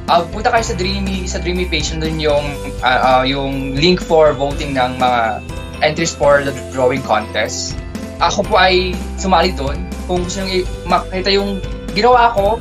Uh, 0.07 0.23
punta 0.31 0.47
kayo 0.47 0.63
sa 0.63 0.75
Dreamy, 0.75 1.27
sa 1.27 1.43
Dreamy 1.43 1.67
page, 1.67 1.91
nandun 1.91 2.19
yung, 2.23 2.45
uh, 2.79 2.99
uh, 3.03 3.23
yung 3.27 3.75
link 3.75 3.99
for 3.99 4.31
voting 4.31 4.71
ng 4.71 4.95
mga 4.95 5.43
entries 5.83 6.15
for 6.15 6.43
the 6.47 6.55
drawing 6.71 7.03
contest. 7.03 7.75
Ako 8.17 8.41
po 8.45 8.57
ay 8.57 8.97
sumali 9.21 9.53
doon. 9.53 9.77
Kung 10.09 10.25
gusto 10.25 10.41
nyo 10.41 10.65
makita 10.89 11.29
yung 11.29 11.61
ginawa 11.93 12.33
ko, 12.33 12.57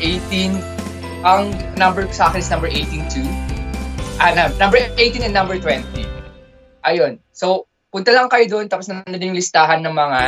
18, 0.00 0.52
ang 1.22 1.54
number 1.78 2.04
sa 2.10 2.28
akin 2.28 2.42
is 2.42 2.50
number 2.50 2.68
18 2.68 3.08
too. 3.08 3.24
Ah, 4.20 4.34
number 4.60 4.78
18 4.98 5.24
and 5.24 5.34
number 5.34 5.56
20. 5.56 5.86
Ayun. 6.82 7.22
So, 7.32 7.70
punta 7.94 8.10
lang 8.10 8.28
kayo 8.28 8.44
doon 8.50 8.66
tapos 8.66 8.90
nandun 8.90 9.32
yung 9.32 9.38
listahan 9.38 9.80
ng 9.86 9.94
mga 9.94 10.20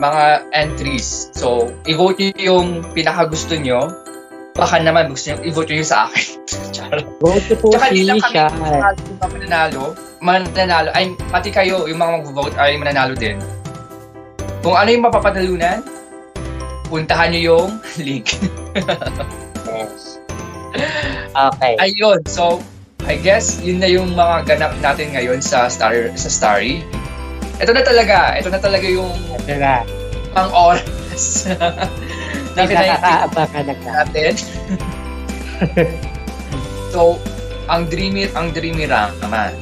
mga 0.00 0.24
entries. 0.52 1.30
So, 1.36 1.70
i-vote 1.88 2.18
nyo 2.18 2.30
yung 2.40 2.68
pinaka 2.92 3.28
gusto 3.28 3.54
nyo. 3.56 3.88
Baka 4.52 4.84
naman 4.84 5.12
gusto 5.12 5.32
nyo, 5.32 5.38
i-vote 5.46 5.72
nyo 5.72 5.78
yung 5.80 5.92
sa 5.92 6.08
akin. 6.08 6.26
Charot. 6.76 7.06
Go 7.20 7.32
to 7.36 7.54
po 7.56 7.66
Tsaka 7.72 7.86
si 7.92 8.02
di 8.02 8.02
lang 8.08 8.20
kami 8.20 8.68
mananalo, 9.20 9.96
mananalo. 10.22 10.94
ay 10.94 11.12
pati 11.28 11.50
kayo, 11.50 11.84
yung 11.84 11.98
mga 11.98 12.22
mag-vote 12.22 12.54
ay 12.56 12.78
mananalo 12.78 13.12
din. 13.12 13.36
Kung 14.62 14.78
ano 14.78 14.88
yung 14.88 15.02
mapapatalunan, 15.02 15.82
puntahan 16.86 17.34
nyo 17.34 17.40
yung 17.42 17.70
link. 18.06 18.38
Yes. 19.66 20.22
Okay. 21.34 21.74
Ayun, 21.76 22.22
so 22.24 22.62
I 23.02 23.18
guess 23.18 23.58
yun 23.58 23.82
na 23.82 23.90
yung 23.90 24.14
mga 24.14 24.46
ganap 24.46 24.72
natin 24.78 25.10
ngayon 25.10 25.42
sa 25.42 25.66
Star 25.66 26.14
sa 26.14 26.30
Starry. 26.30 26.86
Ito 27.58 27.74
na 27.74 27.82
talaga, 27.82 28.38
ito 28.38 28.46
na 28.46 28.62
talaga 28.62 28.86
yung 28.86 29.10
Ito 29.42 29.58
na. 29.58 29.82
pang 30.32 30.48
oras 30.48 31.50
na 32.54 32.62
ka. 32.64 32.86
natin. 33.82 34.32
so, 36.94 37.18
ang 37.66 37.86
dreamy, 37.86 38.30
ang 38.32 38.54
dreamy 38.54 38.86
rank 38.86 39.12
naman. 39.18 39.52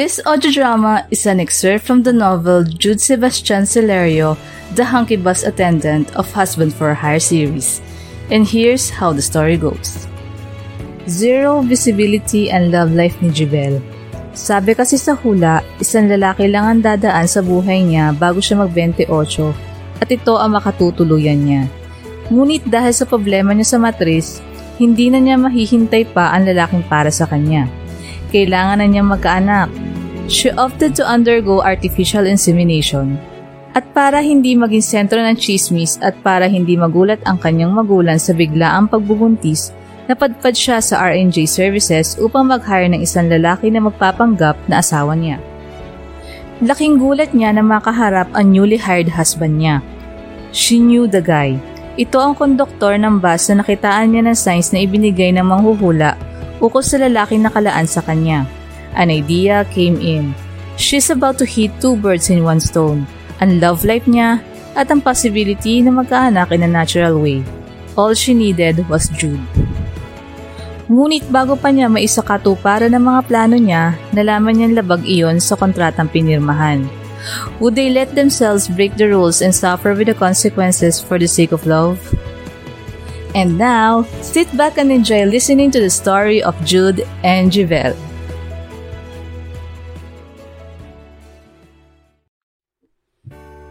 This 0.00 0.16
audio 0.24 0.48
drama 0.48 1.04
is 1.12 1.28
an 1.28 1.44
excerpt 1.44 1.84
from 1.84 2.00
the 2.00 2.16
novel 2.16 2.64
Jude 2.64 3.04
Sebastian 3.04 3.68
Celerio, 3.68 4.32
The 4.72 4.88
Hunky 4.88 5.20
Bus 5.20 5.44
Attendant 5.44 6.08
of 6.16 6.24
Husband 6.32 6.72
for 6.72 6.96
Hire 6.96 7.20
series. 7.20 7.84
And 8.32 8.48
here's 8.48 8.88
how 8.88 9.12
the 9.12 9.20
story 9.20 9.60
goes. 9.60 10.08
Zero 11.04 11.60
visibility 11.60 12.48
and 12.48 12.72
love 12.72 12.96
life 12.96 13.20
ni 13.20 13.28
Jibel. 13.28 13.76
Sabi 14.32 14.72
kasi 14.72 14.96
sa 14.96 15.12
hula, 15.12 15.60
isang 15.84 16.08
lalaki 16.08 16.48
lang 16.48 16.64
ang 16.64 16.80
dadaan 16.80 17.28
sa 17.28 17.44
buhay 17.44 17.84
niya 17.84 18.16
bago 18.16 18.40
siya 18.40 18.56
mag-28 18.64 19.04
at 20.00 20.08
ito 20.08 20.32
ang 20.40 20.56
makatutuluyan 20.56 21.44
niya. 21.44 21.68
Ngunit 22.32 22.64
dahil 22.64 22.96
sa 22.96 23.04
problema 23.04 23.52
niya 23.52 23.76
sa 23.76 23.76
matris, 23.76 24.40
hindi 24.80 25.12
na 25.12 25.20
niya 25.20 25.36
mahihintay 25.36 26.08
pa 26.08 26.32
ang 26.32 26.48
lalaking 26.48 26.88
para 26.88 27.12
sa 27.12 27.28
kanya 27.28 27.68
kailangan 28.30 28.78
na 28.80 28.86
niyang 28.86 29.10
magkaanak. 29.10 29.68
She 30.30 30.46
opted 30.54 30.94
to 30.94 31.02
undergo 31.02 31.58
artificial 31.58 32.22
insemination. 32.22 33.18
At 33.74 33.82
para 33.90 34.22
hindi 34.22 34.54
maging 34.54 34.82
sentro 34.86 35.18
ng 35.18 35.34
chismis 35.34 35.98
at 35.98 36.14
para 36.22 36.46
hindi 36.46 36.78
magulat 36.78 37.18
ang 37.26 37.42
kanyang 37.42 37.74
magulang 37.74 38.14
sa 38.14 38.30
biglaang 38.30 38.86
pagbubuntis, 38.86 39.74
napadpad 40.06 40.54
siya 40.54 40.78
sa 40.78 41.02
RNJ 41.02 41.50
services 41.50 42.14
upang 42.22 42.46
mag-hire 42.46 42.86
ng 42.94 43.02
isang 43.02 43.26
lalaki 43.26 43.74
na 43.74 43.82
magpapanggap 43.82 44.54
na 44.70 44.78
asawa 44.78 45.18
niya. 45.18 45.42
Laking 46.62 47.02
gulat 47.02 47.34
niya 47.34 47.50
na 47.50 47.66
makaharap 47.66 48.30
ang 48.30 48.54
newly 48.54 48.78
hired 48.78 49.10
husband 49.10 49.58
niya. 49.58 49.82
She 50.54 50.78
knew 50.78 51.10
the 51.10 51.22
guy. 51.22 51.58
Ito 51.98 52.22
ang 52.22 52.38
konduktor 52.38 52.94
ng 53.02 53.18
bus 53.18 53.50
na 53.50 53.66
nakitaan 53.66 54.14
niya 54.14 54.22
ng 54.30 54.38
signs 54.38 54.70
na 54.70 54.78
ibinigay 54.78 55.34
ng 55.34 55.42
manghuhula 55.42 56.14
ukol 56.62 56.86
sa 56.86 57.02
lalaking 57.02 57.42
nakalaan 57.42 57.90
sa 57.90 57.98
kanya. 57.98 58.46
An 58.94 59.10
idea 59.10 59.66
came 59.70 60.00
in. 60.00 60.34
She's 60.80 61.10
about 61.10 61.38
to 61.38 61.46
hit 61.46 61.76
two 61.78 61.94
birds 61.96 62.30
in 62.32 62.42
one 62.42 62.58
stone. 62.58 63.06
Ang 63.38 63.60
love 63.60 63.84
life 63.84 64.08
niya 64.08 64.40
at 64.74 64.90
ang 64.90 65.02
possibility 65.02 65.82
na 65.82 65.92
magkaanak 65.92 66.50
in 66.54 66.64
a 66.64 66.70
natural 66.70 67.20
way. 67.20 67.44
All 67.94 68.14
she 68.14 68.32
needed 68.32 68.86
was 68.88 69.10
Jude. 69.12 69.42
Ngunit 70.90 71.30
bago 71.30 71.54
pa 71.54 71.70
niya 71.70 71.86
maisakatuparan 71.86 72.90
ng 72.90 73.04
mga 73.06 73.20
plano 73.30 73.54
niya, 73.54 73.94
nalaman 74.10 74.58
niyang 74.58 74.74
labag 74.74 75.06
iyon 75.06 75.38
sa 75.38 75.54
kontratang 75.54 76.10
pinirmahan. 76.10 76.82
Would 77.62 77.78
they 77.78 77.94
let 77.94 78.16
themselves 78.18 78.66
break 78.66 78.96
the 78.96 79.06
rules 79.06 79.38
and 79.38 79.54
suffer 79.54 79.94
with 79.94 80.10
the 80.10 80.18
consequences 80.18 80.98
for 80.98 81.20
the 81.20 81.30
sake 81.30 81.52
of 81.52 81.68
love? 81.68 82.00
And 83.38 83.54
now, 83.54 84.02
sit 84.18 84.50
back 84.56 84.82
and 84.82 84.90
enjoy 84.90 85.30
listening 85.30 85.70
to 85.70 85.80
the 85.80 85.92
story 85.92 86.42
of 86.42 86.58
Jude 86.66 87.06
and 87.22 87.54
Jivel. 87.54 87.94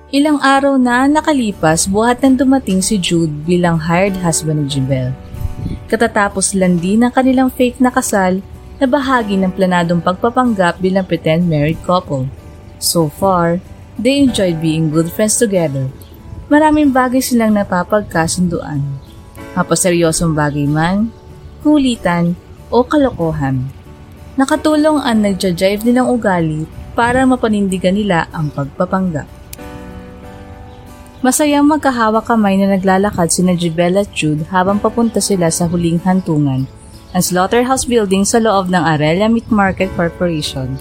Ilang 0.09 0.41
araw 0.41 0.81
na 0.81 1.05
nakalipas 1.05 1.85
buhat 1.85 2.25
nang 2.25 2.33
dumating 2.33 2.81
si 2.81 2.97
Jude 2.97 3.29
bilang 3.45 3.77
hired 3.77 4.17
husband 4.25 4.65
ni 4.65 4.65
Jivel. 4.65 5.13
Katatapos 5.85 6.57
lang 6.57 6.81
din 6.81 7.05
ng 7.05 7.13
kanilang 7.13 7.53
fake 7.53 7.77
na 7.77 7.93
kasal 7.93 8.41
na 8.81 8.85
bahagi 8.89 9.37
ng 9.37 9.53
planadong 9.53 10.01
pagpapanggap 10.01 10.81
bilang 10.81 11.05
pretend 11.05 11.45
married 11.45 11.77
couple. 11.85 12.25
So 12.81 13.05
far, 13.05 13.61
they 14.01 14.17
enjoyed 14.25 14.57
being 14.57 14.89
good 14.89 15.13
friends 15.13 15.37
together. 15.37 15.93
Maraming 16.49 16.89
bagay 16.89 17.21
silang 17.21 17.53
napapagkasunduan 17.53 18.81
mapaseryosong 19.57 20.33
bagay 20.33 20.65
man, 20.69 21.09
kulitan, 21.65 22.33
o 22.69 22.85
kalokohan. 22.85 23.65
Nakatulong 24.37 25.01
ang 25.01 25.25
nagja-jive 25.25 25.83
nilang 25.83 26.07
ugali 26.07 26.63
para 26.93 27.25
mapanindigan 27.25 27.97
nila 27.97 28.29
ang 28.31 28.53
pagpapanggap. 28.53 29.38
Masayang 31.19 31.67
magkahawak 31.67 32.31
kamay 32.31 32.55
na 32.55 32.79
naglalakad 32.79 33.27
si 33.27 33.43
Jibel 33.43 33.99
at 33.99 34.07
Jude 34.15 34.47
habang 34.47 34.79
papunta 34.79 35.19
sila 35.19 35.51
sa 35.51 35.67
huling 35.67 35.99
hantungan, 35.99 36.63
ang 37.11 37.19
slaughterhouse 37.19 37.83
building 37.83 38.23
sa 38.23 38.39
loob 38.39 38.71
ng 38.71 38.79
Aurelia 38.79 39.27
Meat 39.27 39.51
Market 39.51 39.91
Corporation. 39.99 40.79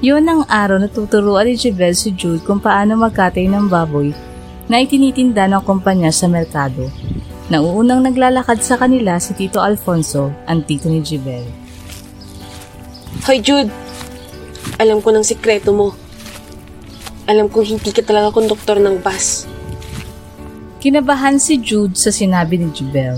Yun 0.00 0.24
ang 0.24 0.48
araw 0.48 0.80
na 0.80 0.88
tuturuan 0.88 1.44
ni 1.44 1.60
Jibel 1.60 1.92
si 1.92 2.08
Jude 2.16 2.40
kung 2.48 2.56
paano 2.56 2.96
magkatay 2.96 3.52
ng 3.52 3.68
baboy 3.68 4.16
na 4.64 4.80
itinitinda 4.80 5.44
ng 5.44 5.60
kumpanya 5.60 6.08
sa 6.08 6.24
merkado. 6.24 6.88
Nauunang 7.52 8.00
naglalakad 8.00 8.64
sa 8.64 8.80
kanila 8.80 9.20
si 9.20 9.36
Tito 9.36 9.60
Alfonso, 9.60 10.32
ang 10.48 10.64
tito 10.64 10.88
ni 10.88 11.04
Jibel. 11.04 11.44
Hoy 13.28 13.44
Jude, 13.44 13.68
alam 14.80 15.04
ko 15.04 15.12
ng 15.12 15.20
sikreto 15.20 15.76
mo. 15.76 15.92
Alam 17.28 17.52
kong 17.52 17.76
hindi 17.76 17.92
ka 17.92 18.00
talaga 18.00 18.32
konduktor 18.32 18.80
ng 18.80 19.04
bus. 19.04 19.55
Kinabahan 20.76 21.40
si 21.40 21.56
Jude 21.56 21.96
sa 21.96 22.12
sinabi 22.12 22.60
ni 22.60 22.68
Jibel. 22.68 23.16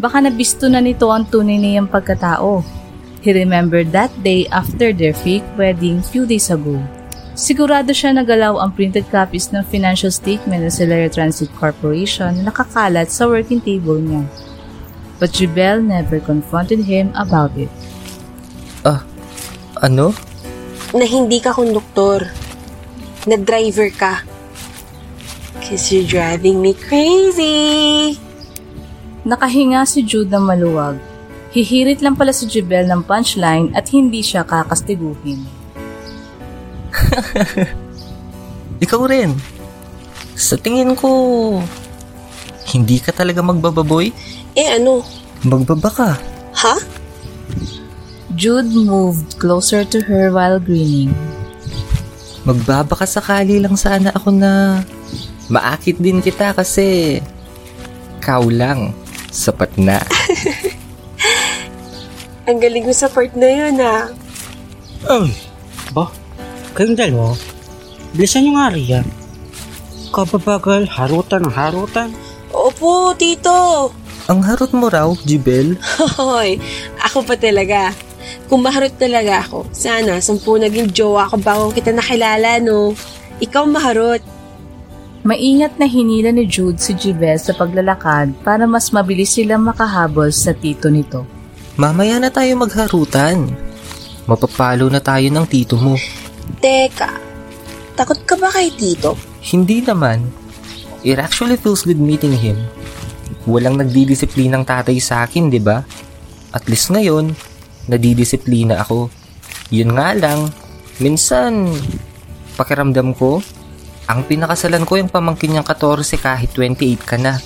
Baka 0.00 0.18
nabisto 0.18 0.66
na 0.66 0.82
nito 0.82 1.06
ang 1.12 1.28
tunay 1.28 1.60
niyang 1.60 1.86
pagkatao. 1.86 2.66
He 3.20 3.30
remembered 3.36 3.92
that 3.92 4.10
day 4.24 4.48
after 4.48 4.90
their 4.96 5.12
fake 5.12 5.44
wedding 5.54 6.00
few 6.00 6.24
days 6.24 6.48
ago. 6.48 6.80
Sigurado 7.36 7.94
siya 7.94 8.16
nagalaw 8.16 8.58
ang 8.58 8.74
printed 8.74 9.06
copies 9.12 9.52
ng 9.54 9.62
financial 9.68 10.10
statement 10.10 10.66
ng 10.66 10.72
Celerio 10.72 11.08
Transit 11.12 11.52
Corporation 11.56 12.32
na 12.36 12.50
nakakalat 12.50 13.12
sa 13.12 13.28
working 13.30 13.62
table 13.62 14.00
niya. 14.00 14.26
But 15.20 15.36
Jubel 15.36 15.84
never 15.84 16.18
confronted 16.18 16.88
him 16.88 17.12
about 17.12 17.52
it. 17.54 17.70
Ah, 18.82 19.04
ano? 19.84 20.16
Na 20.96 21.04
hindi 21.04 21.38
ka 21.38 21.52
konduktor. 21.52 22.24
Na 23.28 23.36
driver 23.36 23.92
ka. 23.92 24.24
Cause 25.70 25.94
you're 25.94 26.02
driving 26.02 26.58
me 26.58 26.74
crazy. 26.74 28.18
Nakahinga 29.22 29.86
si 29.86 30.02
Jude 30.02 30.26
ng 30.26 30.42
maluwag. 30.42 30.98
Hihirit 31.54 32.02
lang 32.02 32.18
pala 32.18 32.34
si 32.34 32.50
Jubel 32.50 32.90
ng 32.90 33.06
punchline 33.06 33.70
at 33.78 33.86
hindi 33.94 34.18
siya 34.18 34.42
kakastiguhin. 34.42 35.46
Ikaw 38.82 39.00
rin. 39.06 39.30
Sa 40.34 40.58
tingin 40.58 40.98
ko, 40.98 41.62
hindi 42.74 42.98
ka 42.98 43.14
talaga 43.14 43.38
magbababoy. 43.38 44.10
Eh 44.58 44.74
ano? 44.74 45.06
Magbaba 45.46 45.90
ka. 45.94 46.10
Ha? 46.66 46.74
Jude 48.34 48.74
moved 48.74 49.38
closer 49.38 49.86
to 49.86 50.02
her 50.02 50.34
while 50.34 50.58
grinning. 50.58 51.14
Magbaba 52.42 52.98
ka 52.98 53.06
sakali 53.06 53.62
lang 53.62 53.78
sana 53.78 54.10
ako 54.18 54.34
na 54.34 54.82
maakit 55.50 55.98
din 55.98 56.22
kita 56.22 56.54
kasi 56.54 57.18
kaw 58.22 58.46
lang. 58.46 58.94
Sapat 59.30 59.78
na. 59.78 60.02
Ang 62.50 62.58
galing 62.58 62.82
mo 62.82 62.94
sa 62.94 63.06
part 63.06 63.30
na 63.38 63.46
yun 63.46 63.78
ah. 63.78 64.10
Ay, 65.06 65.30
ba? 65.94 66.10
Kayong 66.74 66.98
dalawa? 66.98 67.38
Bilisan 68.10 68.42
nyo 68.42 68.58
nga, 68.58 68.74
Ria. 68.74 69.00
Kababagal, 70.10 70.90
harutan 70.90 71.46
ng 71.46 71.54
harutan. 71.54 72.10
Opo, 72.50 73.14
tito. 73.14 73.94
Ang 74.26 74.42
harot 74.42 74.74
mo 74.74 74.90
raw, 74.90 75.14
Jibel. 75.22 75.78
Hoy, 76.18 76.58
ako 76.98 77.22
pa 77.22 77.38
talaga. 77.38 77.94
Kung 78.50 78.66
maharot 78.66 78.98
talaga 78.98 79.46
ako, 79.46 79.70
sana 79.70 80.18
sampu 80.18 80.58
naging 80.58 80.90
jowa 80.90 81.30
ko 81.30 81.38
bago 81.38 81.70
kita 81.70 81.94
nakilala, 81.94 82.58
no? 82.58 82.98
Ikaw 83.38 83.62
maharot. 83.70 84.39
Maingat 85.20 85.76
na 85.76 85.84
hinila 85.84 86.32
ni 86.32 86.48
Jude 86.48 86.80
si 86.80 86.96
Jibel 86.96 87.36
sa 87.36 87.52
paglalakad 87.52 88.32
para 88.40 88.64
mas 88.64 88.88
mabilis 88.88 89.36
silang 89.36 89.60
makahabol 89.68 90.32
sa 90.32 90.56
tito 90.56 90.88
nito. 90.88 91.28
Mamaya 91.76 92.16
na 92.16 92.32
tayo 92.32 92.56
magharutan. 92.56 93.52
Mapapalo 94.24 94.88
na 94.88 94.96
tayo 94.96 95.28
ng 95.28 95.44
tito 95.44 95.76
mo. 95.76 95.92
Teka, 96.64 97.20
takot 98.00 98.16
ka 98.24 98.32
ba 98.40 98.48
kay 98.48 98.72
tito? 98.72 99.12
Hindi 99.44 99.84
naman. 99.84 100.24
It 101.04 101.20
actually 101.20 101.60
feels 101.60 101.84
good 101.84 102.00
meeting 102.00 102.32
him. 102.32 102.56
Walang 103.44 103.76
nagdidisiplinang 103.76 104.64
tatay 104.64 104.96
sa 105.04 105.28
akin, 105.28 105.52
di 105.52 105.60
ba? 105.60 105.84
At 106.56 106.64
least 106.64 106.88
ngayon, 106.92 107.36
nadidisiplina 107.92 108.80
ako. 108.80 109.12
Yun 109.68 109.96
nga 109.96 110.16
lang, 110.16 110.48
minsan, 110.96 111.76
pakiramdam 112.56 113.12
ko, 113.16 113.44
ang 114.10 114.26
pinakasalan 114.26 114.82
ko 114.82 114.98
yung 114.98 115.06
pamangkin 115.06 115.54
niyang 115.54 115.62
14 115.62 116.18
kahit 116.18 116.50
28 116.58 116.98
ka 117.06 117.14
na. 117.14 117.38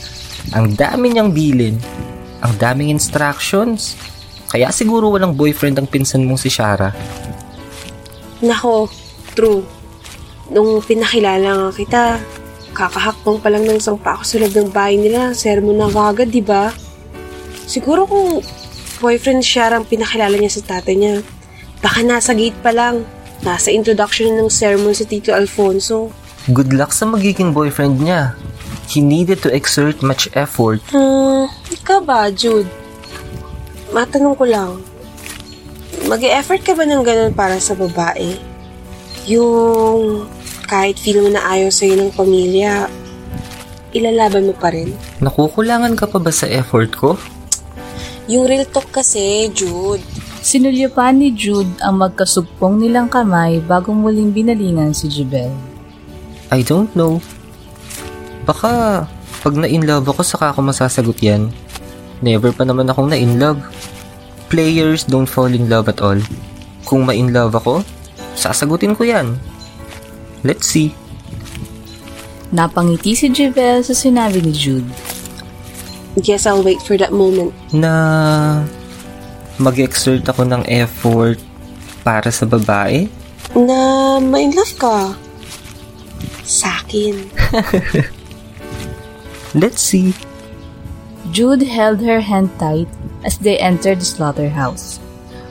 Ang 0.57 0.73
dami 0.73 1.13
niyang 1.13 1.29
bilin. 1.29 1.77
Ang 2.41 2.53
daming 2.57 2.89
instructions. 2.89 4.01
Kaya 4.49 4.73
siguro 4.73 5.13
walang 5.13 5.37
boyfriend 5.37 5.77
ang 5.77 5.85
pinsan 5.85 6.25
mong 6.25 6.41
si 6.41 6.49
Shara. 6.49 6.89
Nako, 8.41 8.89
true. 9.37 9.61
Nung 10.49 10.81
pinakilala 10.81 11.53
nga 11.53 11.71
kita, 11.77 12.03
kakahakbang 12.73 13.39
pa 13.45 13.49
lang 13.53 13.69
ng 13.69 13.81
sangpa 13.81 14.17
ako 14.17 14.25
sa 14.25 14.37
loob 14.41 14.57
ng 14.57 14.69
bahay 14.73 14.97
nila. 14.97 15.37
Sermon 15.37 15.77
na 15.77 15.93
agad, 15.93 16.33
di 16.33 16.41
ba? 16.41 16.73
Siguro 17.69 18.09
kung 18.09 18.41
boyfriend 19.05 19.45
siya 19.45 19.69
ang 19.69 19.85
pinakilala 19.85 20.41
niya 20.41 20.57
sa 20.57 20.81
tatay 20.81 20.97
niya, 20.97 21.15
baka 21.85 22.01
nasa 22.01 22.33
gate 22.33 22.57
pa 22.65 22.73
lang. 22.73 23.05
Nasa 23.45 23.69
introduction 23.69 24.33
ng 24.33 24.49
sermon 24.49 24.97
si 24.97 25.05
Tito 25.05 25.29
Alfonso. 25.29 26.24
Good 26.45 26.77
luck 26.77 26.93
sa 26.93 27.09
magiging 27.09 27.57
boyfriend 27.57 28.05
niya. 28.05 28.37
He 28.85 29.01
needed 29.01 29.41
to 29.41 29.49
exert 29.49 30.05
much 30.05 30.29
effort. 30.37 30.85
Hmm, 30.93 31.49
ikaw 31.73 32.05
ba, 32.05 32.29
Jude? 32.29 32.69
Matanong 33.97 34.37
ko 34.37 34.45
lang, 34.45 34.77
mag 36.05 36.21
effort 36.21 36.61
ka 36.61 36.77
ba 36.77 36.85
ng 36.85 37.01
ganun 37.01 37.33
para 37.33 37.57
sa 37.57 37.73
babae? 37.73 38.37
Yung 39.25 40.29
kahit 40.69 41.01
feel 41.01 41.25
mo 41.25 41.33
na 41.33 41.41
ayaw 41.49 41.73
sa'yo 41.73 41.97
ng 41.97 42.13
pamilya, 42.13 42.93
ilalaban 43.97 44.45
mo 44.45 44.53
pa 44.53 44.69
rin? 44.69 44.93
Nakukulangan 45.25 45.97
ka 45.97 46.05
pa 46.05 46.21
ba 46.21 46.29
sa 46.29 46.45
effort 46.45 46.93
ko? 46.93 47.17
Yung 48.29 48.45
real 48.45 48.69
talk 48.69 48.93
kasi, 48.93 49.49
Jude. 49.49 50.05
Sinulyo 50.45 50.93
pa 50.93 51.09
ni 51.09 51.33
Jude 51.33 51.81
ang 51.81 52.05
magkasugpong 52.05 52.85
nilang 52.85 53.09
kamay 53.09 53.65
bago 53.65 53.97
muling 53.97 54.29
binalingan 54.29 54.93
si 54.93 55.09
Jibel. 55.09 55.74
I 56.55 56.63
don't 56.63 56.95
know. 56.95 57.19
Baka 58.47 59.03
pag 59.43 59.55
na-inlove 59.59 60.07
ako 60.15 60.23
saka 60.23 60.55
ako 60.55 60.71
masasagot 60.71 61.19
yan. 61.19 61.51
Never 62.23 62.55
pa 62.55 62.63
naman 62.63 62.87
akong 62.87 63.11
na-inlove. 63.11 63.59
Players 64.47 65.03
don't 65.03 65.27
fall 65.27 65.51
in 65.51 65.67
love 65.67 65.91
at 65.91 65.99
all. 65.99 66.23
Kung 66.87 67.11
ma-inlove 67.11 67.59
ako, 67.59 67.83
sasagutin 68.39 68.95
ko 68.95 69.03
yan. 69.03 69.35
Let's 70.47 70.71
see. 70.71 70.95
Napangiti 72.55 73.19
si 73.19 73.35
Jibel 73.35 73.83
sa 73.83 73.91
sinabi 73.91 74.39
ni 74.39 74.55
Jude. 74.55 74.87
Guess 76.23 76.47
I'll 76.47 76.63
wait 76.63 76.79
for 76.79 76.95
that 76.95 77.11
moment. 77.11 77.51
Na 77.75 78.63
mag-exert 79.59 80.23
ako 80.31 80.47
ng 80.47 80.63
effort 80.71 81.43
para 82.07 82.31
sa 82.31 82.47
babae? 82.47 83.11
Na 83.59 84.23
ma-inlove 84.23 84.75
ka. 84.79 85.24
Sa 86.45 86.85
akin. 86.85 87.33
Let's 89.59 89.81
see. 89.81 90.13
Jude 91.33 91.65
held 91.65 92.05
her 92.05 92.21
hand 92.21 92.53
tight 92.61 92.87
as 93.25 93.41
they 93.41 93.59
entered 93.59 93.99
the 93.99 94.07
slaughterhouse. 94.07 95.01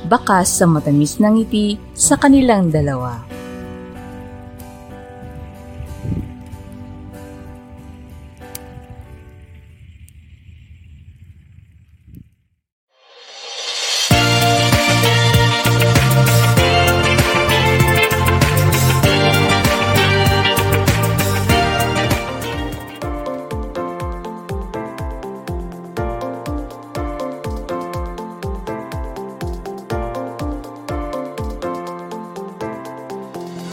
Bakas 0.08 0.54
sa 0.54 0.70
matamis 0.70 1.18
ng 1.18 1.42
ngiti 1.42 1.82
sa 1.98 2.16
kanilang 2.16 2.70
dalawa. 2.70 3.26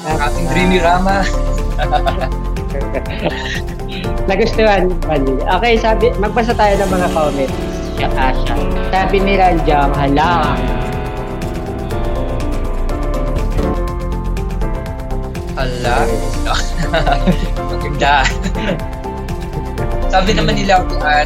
Ating 0.00 0.48
dreamy 0.48 0.80
Rama. 0.80 1.20
Nagustuhan, 4.30 4.88
Bali. 5.04 5.36
Okay, 5.60 5.74
sabi, 5.76 6.08
magbasa 6.16 6.56
tayo 6.56 6.72
ng 6.80 6.88
mga 6.88 7.08
comments. 7.12 7.56
Siya, 8.00 8.08
Asha. 8.16 8.54
Sabi 8.88 9.16
ni 9.20 9.36
Ranjam, 9.36 9.92
hala. 9.92 10.56
Hala. 15.60 15.96
Ang 17.60 17.80
ganda. 17.84 18.24
Sabi 20.08 20.30
naman 20.32 20.56
nila, 20.56 20.80
uh, 21.04 21.24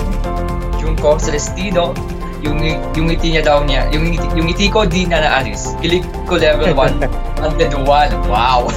Junko 0.83 1.15
Celestino, 1.23 1.95
yung 2.43 2.59
yung 2.99 3.07
ngiti 3.07 3.39
niya 3.39 3.47
daw 3.47 3.63
niya, 3.63 3.87
yung 3.95 4.11
yung 4.35 4.51
ngiti 4.51 4.67
ko 4.67 4.83
di 4.83 5.07
na 5.07 5.23
naalis. 5.23 5.79
Kilig 5.79 6.03
ko 6.27 6.35
level 6.37 6.75
1. 6.75 7.07
Hanggang 7.39 7.87
1. 7.87 8.31
Wow. 8.31 8.71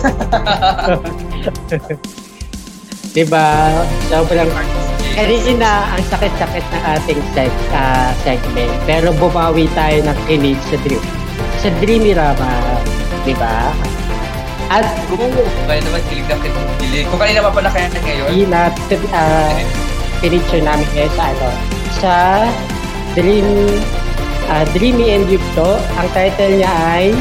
diba? 3.18 3.50
Sobrang 4.14 4.50
kanina 5.18 5.98
ang 5.98 6.04
sakit-sakit 6.06 6.62
ng 6.62 6.84
ating 6.94 7.22
seg, 7.34 7.54
uh, 7.74 8.14
segment. 8.22 8.70
Pero 8.86 9.10
bumawi 9.18 9.66
tayo 9.74 10.06
ng 10.06 10.18
kilig 10.30 10.62
sa 10.70 10.78
dream. 10.86 11.02
Sa 11.58 11.74
Dreamy 11.82 12.14
Rama. 12.14 12.54
Diba? 13.26 13.74
At 14.70 14.86
kung 15.10 15.34
kaya 15.66 15.82
naman 15.82 16.02
kilig 16.12 16.28
na 16.30 16.38
kilig. 16.78 17.10
Kung 17.10 17.18
kanina 17.18 17.42
pa 17.42 17.50
pala 17.50 17.74
kaya 17.74 17.90
ngayon. 17.90 18.30
Hindi 18.30 18.46
na 18.46 18.70
uh, 18.70 19.54
pinicture 20.22 20.62
namin 20.62 20.86
ngayon 20.94 21.14
sa 21.18 21.24
ano. 21.34 21.50
Sa 21.98 22.14
Dream 23.18 23.50
uh, 24.54 24.64
Dreamy 24.78 25.18
and 25.18 25.26
Yugto. 25.26 25.82
Ang 25.98 26.08
title 26.14 26.62
niya 26.62 26.72
ay 26.94 27.18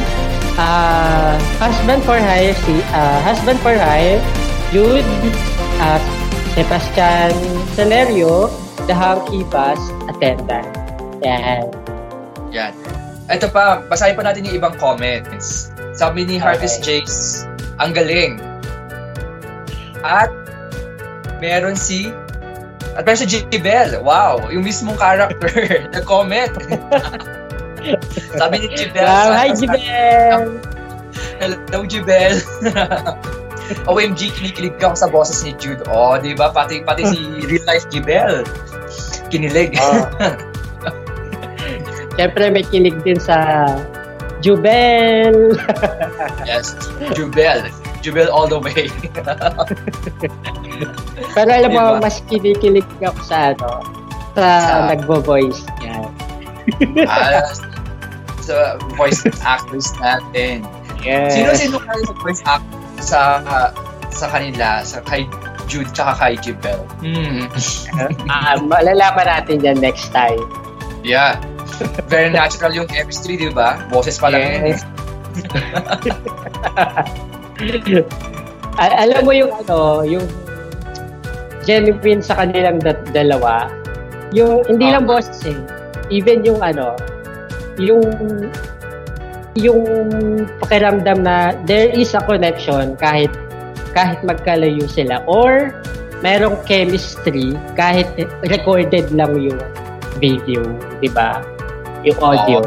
uh, 0.57 1.37
Husband 1.61 2.01
for 2.03 2.17
Hire 2.17 2.53
si 2.65 2.81
uh, 2.91 3.19
Husband 3.23 3.57
for 3.61 3.77
Hire 3.77 4.19
Jude 4.73 5.05
uh, 5.79 6.01
Sebastian 6.57 7.31
Celerio 7.77 8.49
The 8.89 8.95
Hunky 8.95 9.45
Bus 9.47 9.79
Attendant. 10.09 10.67
Yan. 11.21 11.69
Yan. 12.49 12.73
Ito 13.27 13.51
pa, 13.51 13.83
basahin 13.85 14.15
pa 14.15 14.23
natin 14.23 14.47
yung 14.47 14.57
ibang 14.57 14.75
comments. 14.79 15.69
Sabi 15.91 16.23
ni 16.23 16.39
Hartis 16.39 16.79
okay. 16.79 17.03
Jace, 17.03 17.43
ang 17.77 17.91
galing. 17.91 18.39
At 20.01 20.31
meron 21.43 21.75
si 21.75 22.09
at 22.95 23.05
meron 23.05 23.19
si 23.21 23.27
Jibel. 23.29 23.99
Wow, 24.01 24.47
yung 24.49 24.63
mismong 24.65 24.97
character. 24.97 25.51
Nag-comment. 25.93 26.53
Sabi 28.39 28.55
ni 28.63 28.67
Jibel. 28.75 29.05
Wow, 29.05 29.29
hi 29.33 29.49
Jibel! 29.55 30.41
Hello, 31.37 31.85
Jibel. 31.85 32.35
OMG, 33.91 34.31
kinikilig 34.31 34.79
ka 34.79 34.95
sa 34.95 35.11
boses 35.11 35.43
ni 35.43 35.51
Jude. 35.59 35.83
Oh, 35.91 36.15
di 36.15 36.31
ba? 36.31 36.55
Pati, 36.55 36.83
pati 36.87 37.03
si 37.03 37.19
real 37.49 37.63
life 37.67 37.85
Jibel. 37.91 38.47
Kinilig. 39.27 39.75
Oh. 39.79 40.07
Siyempre, 42.15 42.49
may 42.49 42.65
kilig 42.65 42.97
din 43.05 43.19
sa 43.19 43.67
Jubel. 44.41 45.53
yes, 46.47 46.73
Jubel. 47.13 47.69
Jubel 48.01 48.29
all 48.31 48.47
the 48.47 48.57
way. 48.61 48.87
Pero 51.35 51.49
alam 51.49 51.71
mo, 51.73 51.83
diba? 51.97 52.01
mas 52.01 52.23
kinikilig 52.25 52.87
ako 53.03 53.21
sa 53.21 53.53
ano, 53.53 53.69
sa, 54.33 54.45
sa... 54.63 54.73
nagbo-voice 54.95 55.61
niya. 55.81 56.07
ah, 57.09 57.45
sa 58.47 58.55
voice 58.95 59.21
actors 59.43 59.91
natin. 59.99 60.63
Yes. 61.03 61.35
Sino-sino 61.35 61.77
kayo 61.77 62.01
sa 62.01 62.13
voice 62.17 62.41
actor 62.43 62.79
sa 62.97 63.19
uh, 63.43 63.69
sa 64.09 64.25
kanila, 64.31 64.81
sa 64.81 65.03
kay 65.03 65.27
Jude 65.67 65.91
tsaka 65.91 66.15
kay 66.15 66.33
Jibel. 66.39 66.79
Hmm. 67.03 67.45
Ah, 68.31 68.55
malalaman 68.57 69.27
natin 69.27 69.59
yan 69.59 69.77
next 69.77 70.09
time. 70.15 70.39
Yeah. 71.03 71.35
Very 72.07 72.31
natural 72.31 72.71
yung 72.73 72.87
chemistry, 72.87 73.35
di 73.37 73.51
ba? 73.51 73.77
Boses 73.91 74.15
pa 74.17 74.31
lang 74.31 74.41
yun. 74.41 74.73
Yes. 74.73 74.81
Al- 78.77 78.97
alam 78.97 79.21
mo 79.25 79.33
yung 79.33 79.51
ano, 79.53 80.05
yung 80.05 80.25
genuine 81.65 82.21
sa 82.21 82.37
kanilang 82.37 82.79
da- 82.79 83.05
dalawa. 83.11 83.67
Yung 84.31 84.63
hindi 84.67 84.87
lang 84.87 85.05
Ah. 85.05 85.19
boses 85.19 85.37
eh. 85.45 85.57
Even 86.07 86.41
yung 86.41 86.61
ano, 86.61 86.95
yung 87.77 88.05
yung 89.57 89.81
pakiramdam 90.61 91.25
na 91.25 91.57
there 91.65 91.89
is 91.89 92.13
a 92.13 92.21
connection 92.21 92.93
kahit 92.97 93.33
kahit 93.97 94.21
magkalayo 94.21 94.85
sila 94.85 95.25
or 95.25 95.73
merong 96.21 96.57
chemistry 96.65 97.57
kahit 97.73 98.05
recorded 98.45 99.09
lang 99.13 99.33
yung 99.37 99.57
video, 100.17 100.61
di 101.01 101.09
ba? 101.09 101.41
Yung 102.01 102.17
audio. 102.21 102.61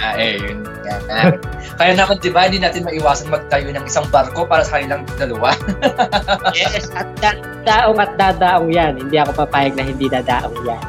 Ah, 0.00 0.16
eh, 0.16 0.36
yun. 0.40 0.64
nga. 0.84 1.36
Kaya 1.78 1.94
naman, 1.94 2.18
di 2.18 2.30
ba, 2.32 2.50
hindi 2.50 2.58
natin 2.58 2.82
maiwasan 2.82 3.30
magtayo 3.30 3.70
ng 3.70 3.86
isang 3.86 4.08
barko 4.10 4.42
para 4.48 4.66
sa 4.66 4.80
kanilang 4.80 5.06
dalawa. 5.14 5.54
Yes, 6.58 6.90
at 6.96 7.06
da- 7.22 7.38
daong 7.62 8.00
at 8.02 8.18
dadaong 8.18 8.72
yan. 8.72 8.98
Hindi 8.98 9.16
ako 9.20 9.46
papayag 9.46 9.78
na 9.78 9.84
hindi 9.86 10.10
dadaong 10.10 10.58
yan. 10.64 10.82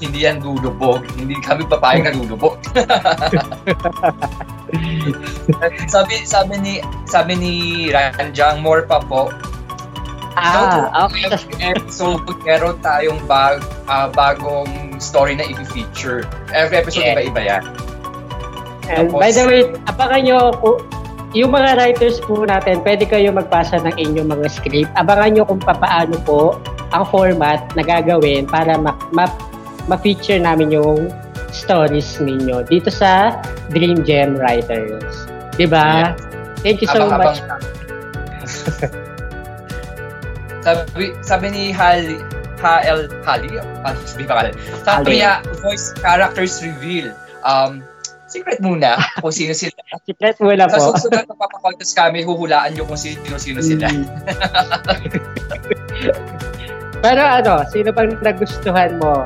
Hindi 0.00 0.24
yan 0.24 0.40
lulubog. 0.40 1.04
Hindi 1.14 1.36
kami 1.44 1.68
papayag 1.68 2.08
na 2.08 2.12
lulubog. 2.16 2.56
sabi 5.92 6.14
sabi 6.24 6.54
ni 6.62 6.74
sabi 7.04 7.32
ni 7.36 7.52
Ranjang 7.92 8.64
more 8.64 8.88
pa 8.88 8.98
po. 9.04 9.28
Ah, 10.38 10.88
okay. 11.10 11.26
Every 11.26 11.74
episode 11.74 12.22
meron 12.46 12.78
tayong 12.80 13.18
bag, 13.26 13.60
ah, 13.90 14.08
bagong 14.08 14.96
story 15.02 15.34
na 15.36 15.44
i-feature. 15.44 16.24
Every 16.54 16.80
episode 16.80 17.02
Yeah. 17.02 17.14
iba-iba 17.18 17.40
yan. 17.44 17.62
And 18.88 19.10
Tapos- 19.10 19.20
by 19.20 19.30
the 19.34 19.44
way, 19.44 19.60
abangan 19.90 20.20
nyo, 20.24 20.38
yung 21.34 21.50
mga 21.50 21.78
writers 21.78 22.22
po 22.22 22.46
natin, 22.46 22.80
pwede 22.86 23.10
kayo 23.10 23.34
magpasa 23.34 23.82
ng 23.82 23.94
inyong 23.98 24.30
mga 24.30 24.46
script. 24.50 24.90
Abangan 24.94 25.30
nyo 25.34 25.42
kung 25.44 25.60
papaano 25.60 26.14
po 26.22 26.56
ang 26.90 27.04
format 27.06 27.62
na 27.78 27.82
gagawin 27.86 28.46
para 28.46 28.78
ma- 28.78 28.98
ma- 29.14 29.30
ma-feature 29.86 30.38
namin 30.40 30.70
yung 30.74 31.10
stories 31.50 32.18
ninyo 32.22 32.62
dito 32.66 32.90
sa 32.90 33.34
Dream 33.70 34.02
Gem 34.06 34.36
Writers. 34.38 35.26
Diba? 35.56 36.14
Thank 36.60 36.82
you 36.84 36.88
so 36.88 37.08
Abang-abang. 37.08 37.36
much. 37.36 37.40
Sabi, 40.60 41.16
sabi 41.24 41.46
ni 41.48 41.64
Hali, 41.72 42.20
HL, 42.60 43.08
Hali? 43.24 43.48
Ah, 43.80 43.96
sabi 44.04 44.28
pa 44.28 44.44
kalan. 44.44 44.52
Sabi 44.84 45.08
Hali. 45.08 45.16
niya, 45.24 45.32
voice 45.64 45.96
characters 45.96 46.60
reveal. 46.60 47.16
Um, 47.40 47.80
secret 48.28 48.60
muna 48.60 49.00
kung 49.24 49.32
sino 49.32 49.56
sila. 49.56 49.72
Secret 50.06 50.36
muna 50.38 50.68
Sa 50.68 50.76
po. 50.76 50.92
susunod 50.94 51.24
na 51.24 51.34
papakontas 51.34 51.96
kami, 51.96 52.20
huhulaan 52.22 52.76
nyo 52.76 52.84
kung 52.84 53.00
sino-sino 53.00 53.64
sila. 53.64 53.88
Mm. 53.88 54.04
Pero 57.04 57.22
ano, 57.24 57.64
sino 57.72 57.88
bang 57.96 58.12
nagustuhan 58.20 59.00
mo 59.00 59.24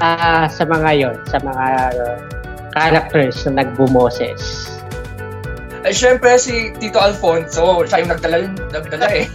ah 0.00 0.46
sa 0.48 0.64
mga 0.68 0.90
yon, 0.96 1.16
sa 1.28 1.38
mga 1.40 1.66
uh, 1.96 2.16
characters 2.76 3.44
na 3.48 3.64
nagbumoses? 3.64 4.72
Eh, 5.86 5.94
syempre 5.94 6.34
si 6.36 6.74
Tito 6.76 6.98
Alfonso, 6.98 7.86
siya 7.86 8.02
yung 8.02 8.10
nagdala, 8.10 8.36
nagdala 8.74 9.06
eh. 9.14 9.26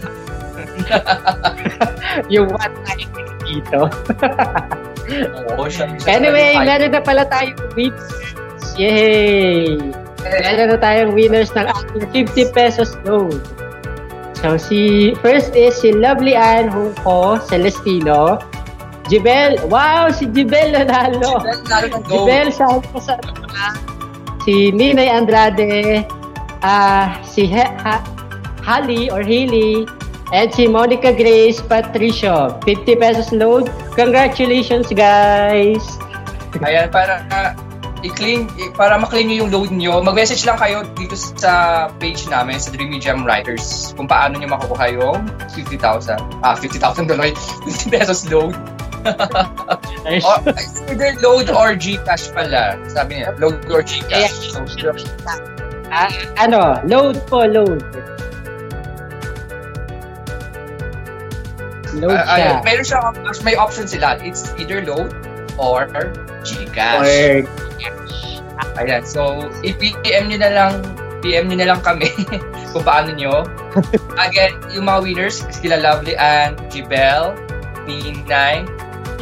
yung 2.34 2.52
one 2.52 2.76
time 2.84 3.10
dito. 3.46 3.80
Oo, 5.58 5.66
siya, 5.66 5.90
siya 5.98 6.20
Anyway, 6.20 6.56
meron 6.60 6.92
na 6.94 7.02
pala 7.02 7.26
tayong 7.26 7.58
winners. 7.74 8.08
Yay! 8.78 9.76
Meron 10.22 10.72
na 10.72 10.78
tayong 10.78 11.12
winners 11.12 11.50
ng 11.52 11.66
ating 11.66 12.06
50 12.30 12.56
pesos 12.56 12.94
loan. 13.04 13.34
So, 14.42 14.58
si 14.58 15.12
first 15.22 15.54
is 15.54 15.78
si 15.78 15.94
Lovely 15.94 16.34
Ann 16.34 16.70
Hungko 16.70 17.38
Celestino. 17.46 18.42
Jibel, 19.12 19.60
wow, 19.68 20.08
si 20.08 20.24
Jibel 20.32 20.72
nanalo. 20.72 21.44
Jibel, 22.08 22.48
saan 22.48 22.80
ka 22.80 22.96
sa 22.96 23.14
Si 24.48 24.72
Ninay 24.72 25.12
Andrade, 25.12 26.00
ah 26.64 27.20
si 27.20 27.44
He- 27.44 27.76
ha- 27.84 28.00
Hali 28.64 29.12
or 29.12 29.20
Haley, 29.20 29.84
and 30.32 30.48
si 30.48 30.64
Monica 30.64 31.12
Grace 31.12 31.60
Patricio. 31.60 32.56
50 32.64 32.96
pesos 32.96 33.28
load. 33.36 33.68
Congratulations, 33.92 34.88
guys! 34.96 35.84
Ayan, 36.64 36.88
para 36.88 37.20
uh, 37.28 37.52
i-claim, 38.00 38.48
i- 38.56 38.72
para 38.72 38.96
ma-claim 38.96 39.28
nyo 39.28 39.36
yung 39.44 39.50
load 39.52 39.70
nyo, 39.70 40.00
mag-message 40.00 40.42
lang 40.42 40.56
kayo 40.56 40.82
dito 40.96 41.12
sa 41.14 41.86
page 42.00 42.24
namin, 42.32 42.56
sa 42.56 42.72
Dreamy 42.72 42.96
Gem 42.96 43.28
Writers, 43.28 43.92
kung 43.94 44.08
paano 44.08 44.40
nyo 44.40 44.56
makukuha 44.56 44.88
yung 44.96 45.20
50,000. 45.52 46.16
Ah, 46.40 46.56
50,000 46.56 47.06
doon, 47.06 47.20
50 47.68 47.92
pesos 47.92 48.24
load. 48.32 48.56
Or, 49.04 50.38
it's 50.54 50.80
either 50.88 51.12
load 51.20 51.50
or 51.50 51.74
Gcash 51.74 52.30
pala. 52.32 52.78
Sabi 52.88 53.22
niya, 53.22 53.34
load 53.38 53.62
or 53.70 53.82
Gcash. 53.82 54.52
So, 54.54 54.62
Ah, 55.92 56.08
ano, 56.40 56.80
load 56.88 57.20
po, 57.28 57.44
load. 57.44 57.84
Load 61.92 62.16
Ah, 62.16 62.24
siya. 62.24 62.40
ayun, 62.40 62.56
meron 62.64 62.84
siya, 62.84 62.98
may 63.44 63.56
option 63.56 63.84
sila. 63.84 64.16
It's 64.24 64.48
either 64.56 64.80
load 64.80 65.12
or 65.60 65.84
Gcash. 66.40 67.44
Or, 67.44 67.44
Ayan, 68.80 69.04
so 69.04 69.52
i-PM 69.60 70.32
nyo 70.32 70.38
na 70.40 70.50
lang, 70.56 70.72
PM 71.20 71.52
nyo 71.52 71.60
na 71.60 71.76
lang 71.76 71.80
kami 71.84 72.08
kung 72.72 72.80
paano 72.80 73.12
nyo. 73.12 73.44
Again, 74.24 74.56
yung 74.72 74.88
mga 74.88 75.00
winners, 75.04 75.44
sila 75.52 75.76
Lovely 75.76 76.16
and 76.16 76.56
Jibel, 76.72 77.36
Ninay, 77.84 78.64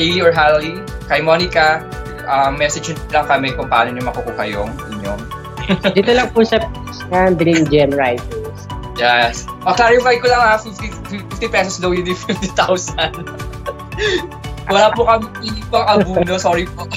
Kaylee 0.00 0.24
or 0.24 0.32
Hallie, 0.32 0.80
kay 1.12 1.20
Monica, 1.20 1.84
um, 2.24 2.56
message 2.56 2.96
lang 3.12 3.28
kami 3.28 3.52
kung 3.52 3.68
paano 3.68 3.92
nyo 3.92 4.08
makukuha 4.08 4.48
yung 4.48 4.72
inyong. 4.96 5.20
dito 5.96 6.16
lang 6.16 6.32
po 6.32 6.40
sa 6.40 6.56
page 6.56 7.04
ng 7.12 7.36
Dream 7.36 7.68
Gem 7.68 7.92
Writers. 7.92 8.64
Yes. 8.96 9.44
O-clarify 9.68 10.16
ko 10.24 10.32
lang 10.32 10.40
ha, 10.40 10.56
50, 10.56 11.36
50 11.36 11.52
pesos 11.52 11.76
daw 11.84 11.92
yun 11.92 12.08
yung 12.08 12.16
50,000. 12.16 12.96
Wala 14.72 14.88
po 14.96 15.04
kami 15.04 15.60
pang 15.68 15.84
abuno, 15.84 16.40
sorry 16.40 16.64
po. 16.64 16.88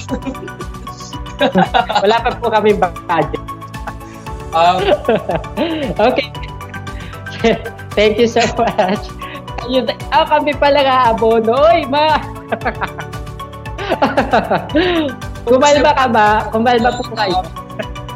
Wala 2.08 2.16
pa 2.24 2.30
po 2.40 2.48
kami 2.48 2.72
budget. 2.80 3.44
Um, 4.56 4.80
okay. 6.08 6.32
Thank 7.92 8.16
you 8.16 8.32
so 8.32 8.40
much. 8.56 9.12
Ayun, 9.68 9.92
ah, 10.08 10.24
kami 10.24 10.56
pala 10.56 10.80
nga 10.80 10.96
abono. 11.12 11.52
Oy, 11.68 11.84
ma! 11.84 12.16
Kumalma 15.44 15.92
ka 15.92 16.06
ba? 16.08 16.48
Kumalma 16.52 16.90
po 16.96 17.04
kayo. 17.14 17.44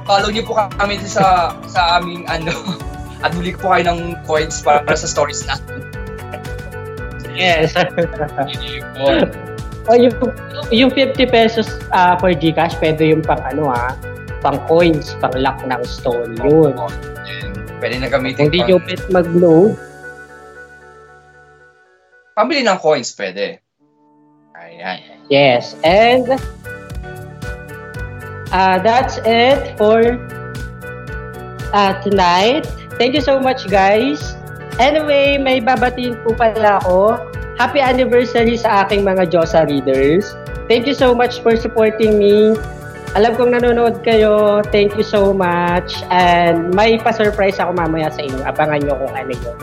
follow 0.09 0.33
niyo 0.33 0.41
po 0.49 0.57
kami 0.57 0.97
sa 1.05 1.53
sa 1.69 2.01
aming 2.01 2.25
ano 2.33 2.81
at 3.25 3.29
buli 3.37 3.53
po 3.53 3.77
kayo 3.77 3.93
ng 3.93 4.17
coins 4.25 4.65
para 4.65 4.89
sa 4.97 5.05
stories 5.05 5.45
natin. 5.45 5.85
Yes. 7.37 7.77
O 9.89 9.97
yung, 9.97 10.13
yung 10.69 10.93
50 10.93 11.17
pesos 11.33 11.65
ah, 11.97 12.13
for 12.21 12.29
Gcash, 12.37 12.77
pwede 12.77 13.09
yung 13.09 13.25
pang 13.25 13.41
ano 13.41 13.73
ah, 13.73 13.97
pang 14.45 14.61
coins, 14.69 15.17
pang 15.17 15.33
lock 15.33 15.65
ng 15.65 15.81
story 15.89 16.37
yun. 16.45 16.77
Pwede 17.81 17.97
na 17.97 18.13
gamitin 18.13 18.49
Kung 18.49 18.53
di 18.53 18.61
pang- 18.61 18.69
nyo 18.69 18.77
pwede 18.85 19.03
mag-load, 19.09 19.73
pambili 22.37 22.63
ng 22.69 22.79
coins 22.79 23.17
pwede. 23.17 23.65
Yes, 25.29 25.77
and 25.85 26.25
uh, 28.55 28.79
that's 28.81 29.19
it 29.27 29.77
for 29.77 30.17
uh, 31.75 31.93
tonight. 32.01 32.65
Thank 32.97 33.15
you 33.15 33.21
so 33.21 33.39
much, 33.39 33.69
guys. 33.69 34.39
Anyway, 34.79 35.37
may 35.37 35.59
babatiin 35.61 36.23
po 36.23 36.33
pala 36.33 36.79
ako. 36.81 37.19
Happy 37.59 37.83
anniversary 37.83 38.55
sa 38.55 38.87
aking 38.87 39.03
mga 39.03 39.35
Josa 39.35 39.67
readers. 39.67 40.31
Thank 40.71 40.87
you 40.87 40.95
so 40.95 41.11
much 41.11 41.43
for 41.43 41.59
supporting 41.59 42.17
me. 42.17 42.55
Alam 43.19 43.35
kong 43.35 43.59
nanonood 43.59 44.07
kayo. 44.07 44.63
Thank 44.71 44.95
you 44.95 45.03
so 45.03 45.35
much. 45.35 45.99
And 46.13 46.71
may 46.71 47.01
pa-surprise 47.03 47.59
ako 47.59 47.75
mamaya 47.75 48.15
sa 48.15 48.23
inyo. 48.23 48.47
Abangan 48.47 48.85
nyo 48.85 48.95
kung 48.95 49.15
ano 49.17 49.33
yun. 49.35 49.57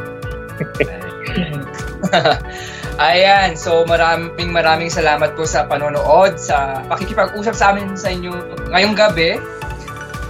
Ayan, 2.96 3.60
so 3.60 3.84
maraming 3.84 4.56
maraming 4.56 4.88
salamat 4.88 5.36
po 5.36 5.43
sa 5.43 5.68
panonood, 5.68 6.39
sa 6.39 6.80
pakikipag-usap 6.88 7.52
sa 7.52 7.76
amin 7.76 7.91
sa 8.00 8.08
inyo 8.08 8.32
ngayong 8.72 8.96
gabi. 8.96 9.36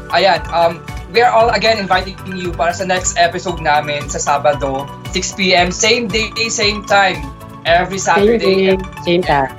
Ayan, 0.09 0.41
um, 0.49 0.81
we 1.13 1.21
are 1.21 1.29
all 1.29 1.53
again 1.53 1.77
inviting 1.77 2.17
you 2.33 2.49
para 2.49 2.73
sa 2.73 2.81
next 2.81 3.21
episode 3.21 3.61
namin 3.61 4.09
sa 4.09 4.17
Sabado, 4.17 4.89
6 5.13 5.37
p.m. 5.37 5.69
Same 5.69 6.09
day, 6.09 6.33
same 6.49 6.81
time. 6.89 7.21
Every 7.69 8.01
Same 8.01 8.37
Saturday, 8.37 8.73
day, 8.73 8.81
same 9.05 9.21
time. 9.21 9.53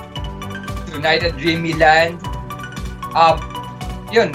United 0.90 1.38
Dreamy 1.38 1.78
Land. 1.78 2.18
Um, 3.14 3.38
yun. 4.10 4.34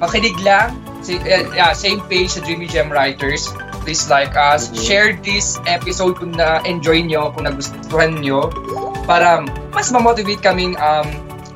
Makinig 0.00 0.36
lang. 0.40 0.76
Si, 1.04 1.16
uh, 1.16 1.44
yeah, 1.52 1.72
same 1.76 2.00
page 2.08 2.36
sa 2.36 2.40
Dreamy 2.40 2.68
Gem 2.68 2.88
Writers. 2.88 3.52
Please 3.86 4.10
like 4.10 4.34
us. 4.34 4.74
Mhm. 4.74 4.82
Share 4.82 5.10
this 5.22 5.62
episode 5.70 6.18
kung 6.18 6.34
na-enjoy 6.34 7.06
nyo, 7.06 7.30
kung 7.30 7.46
nagustuhan 7.46 8.18
nyo. 8.18 8.50
Para 9.06 9.46
mas 9.70 9.94
ma-motivate 9.94 10.42
kaming 10.42 10.74
um, 10.82 11.06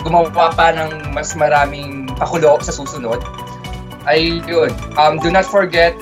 gumawa 0.06 0.54
pa 0.54 0.70
ng 0.70 1.10
mas 1.10 1.34
maraming 1.34 2.06
pakulo 2.14 2.62
sa 2.62 2.70
susunod. 2.70 3.18
Ay, 4.06 4.38
yun. 4.46 4.70
Um, 4.94 5.18
do 5.18 5.28
not 5.34 5.42
forget 5.42 5.92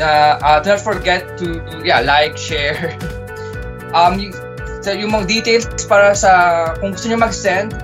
na 0.00 0.40
uh, 0.40 0.58
do 0.64 0.72
not 0.72 0.80
forget 0.80 1.36
to 1.36 1.60
yeah 1.84 2.00
like 2.00 2.32
share 2.40 2.96
um 3.96 4.16
y- 4.16 4.32
so 4.80 4.96
yung 4.96 5.12
mga 5.12 5.28
details 5.28 5.68
para 5.84 6.16
sa 6.16 6.32
kung 6.80 6.96
gusto 6.96 7.12
niyo 7.12 7.20
mag-send 7.20 7.76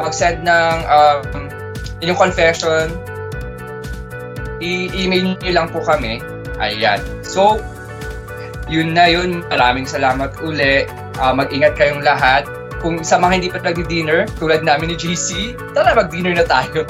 mag-send 0.00 0.40
ng 0.40 0.76
um, 0.88 1.20
inyong 2.00 2.16
confession 2.16 2.88
i-email 4.64 5.36
niyo 5.36 5.52
lang 5.52 5.68
po 5.68 5.84
kami 5.84 6.16
ayan 6.62 7.00
so 7.24 7.58
yun 8.70 8.94
na 8.94 9.08
yun 9.10 9.42
maraming 9.50 9.84
salamat 9.84 10.32
uli 10.42 10.88
Ah, 11.14 11.30
mag-ingat 11.30 11.78
kayong 11.78 12.02
lahat 12.02 12.42
kung 12.82 13.06
sa 13.06 13.22
mga 13.22 13.32
hindi 13.38 13.48
pa 13.48 13.62
nag-dinner 13.62 14.26
tulad 14.34 14.66
namin 14.66 14.90
ni 14.90 14.96
GC 14.98 15.54
tara 15.78 15.94
mag-dinner 15.94 16.34
na 16.34 16.42
tayo 16.42 16.82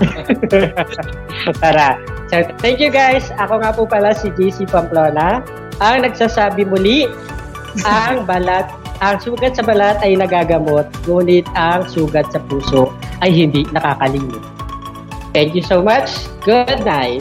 Tara. 1.60 2.00
So, 2.32 2.40
thank 2.64 2.80
you 2.80 2.88
guys. 2.88 3.28
Ako 3.36 3.60
nga 3.60 3.76
po 3.76 3.84
pala 3.84 4.16
si 4.16 4.32
JC 4.32 4.64
Pamplona. 4.64 5.44
Ang 5.84 6.08
nagsasabi 6.08 6.64
muli, 6.64 7.04
ang 7.84 8.24
balat, 8.24 8.64
ang 9.04 9.20
sugat 9.20 9.60
sa 9.60 9.62
balat 9.66 10.00
ay 10.00 10.16
nagagamot, 10.16 10.88
ngunit 11.04 11.44
ang 11.52 11.84
sugat 11.84 12.24
sa 12.32 12.40
puso 12.48 12.88
ay 13.20 13.28
hindi 13.44 13.68
nakakalimot. 13.76 14.40
Thank 15.36 15.52
you 15.52 15.60
so 15.60 15.84
much. 15.84 16.08
Good 16.48 16.88
night. 16.88 17.20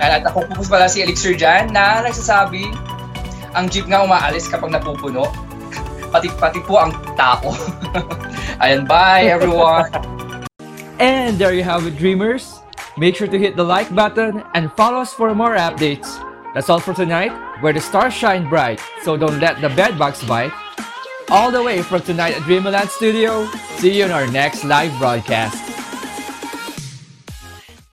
At 0.00 0.24
po 0.32 0.62
pala 0.68 0.88
si 0.88 1.04
Elixir 1.04 1.36
dyan 1.36 1.72
na 1.72 2.04
nagsasabi, 2.04 2.68
ang 3.52 3.68
jeep 3.68 3.88
nga 3.88 4.04
umaalis 4.04 4.48
kapag 4.48 4.72
napupuno. 4.72 5.28
Pati, 6.12 6.28
pati 6.36 6.60
po 6.60 6.76
ang 6.76 6.92
tao. 7.16 7.56
Ayan, 8.62 8.84
bye 8.84 9.32
everyone! 9.32 9.88
And 11.00 11.40
there 11.40 11.56
you 11.56 11.64
have 11.64 11.88
it, 11.88 11.96
dreamers. 11.96 12.60
Make 13.00 13.16
sure 13.16 13.26
to 13.26 13.38
hit 13.40 13.56
the 13.56 13.64
like 13.64 13.88
button 13.96 14.44
and 14.52 14.70
follow 14.76 15.00
us 15.00 15.16
for 15.16 15.34
more 15.34 15.56
updates. 15.56 16.12
That's 16.52 16.68
all 16.68 16.80
for 16.80 16.92
tonight, 16.92 17.32
where 17.64 17.72
the 17.72 17.80
stars 17.80 18.12
shine 18.12 18.48
bright, 18.48 18.78
so 19.00 19.16
don't 19.16 19.40
let 19.40 19.64
the 19.64 19.72
bedbugs 19.72 20.22
bite. 20.28 20.52
All 21.32 21.50
the 21.50 21.62
way 21.62 21.80
from 21.80 22.02
tonight 22.02 22.36
at 22.36 22.42
Dreamland 22.42 22.90
Studio, 22.90 23.48
see 23.80 23.96
you 23.96 24.04
in 24.04 24.12
our 24.12 24.26
next 24.28 24.64
live 24.64 24.92
broadcast. 24.98 25.71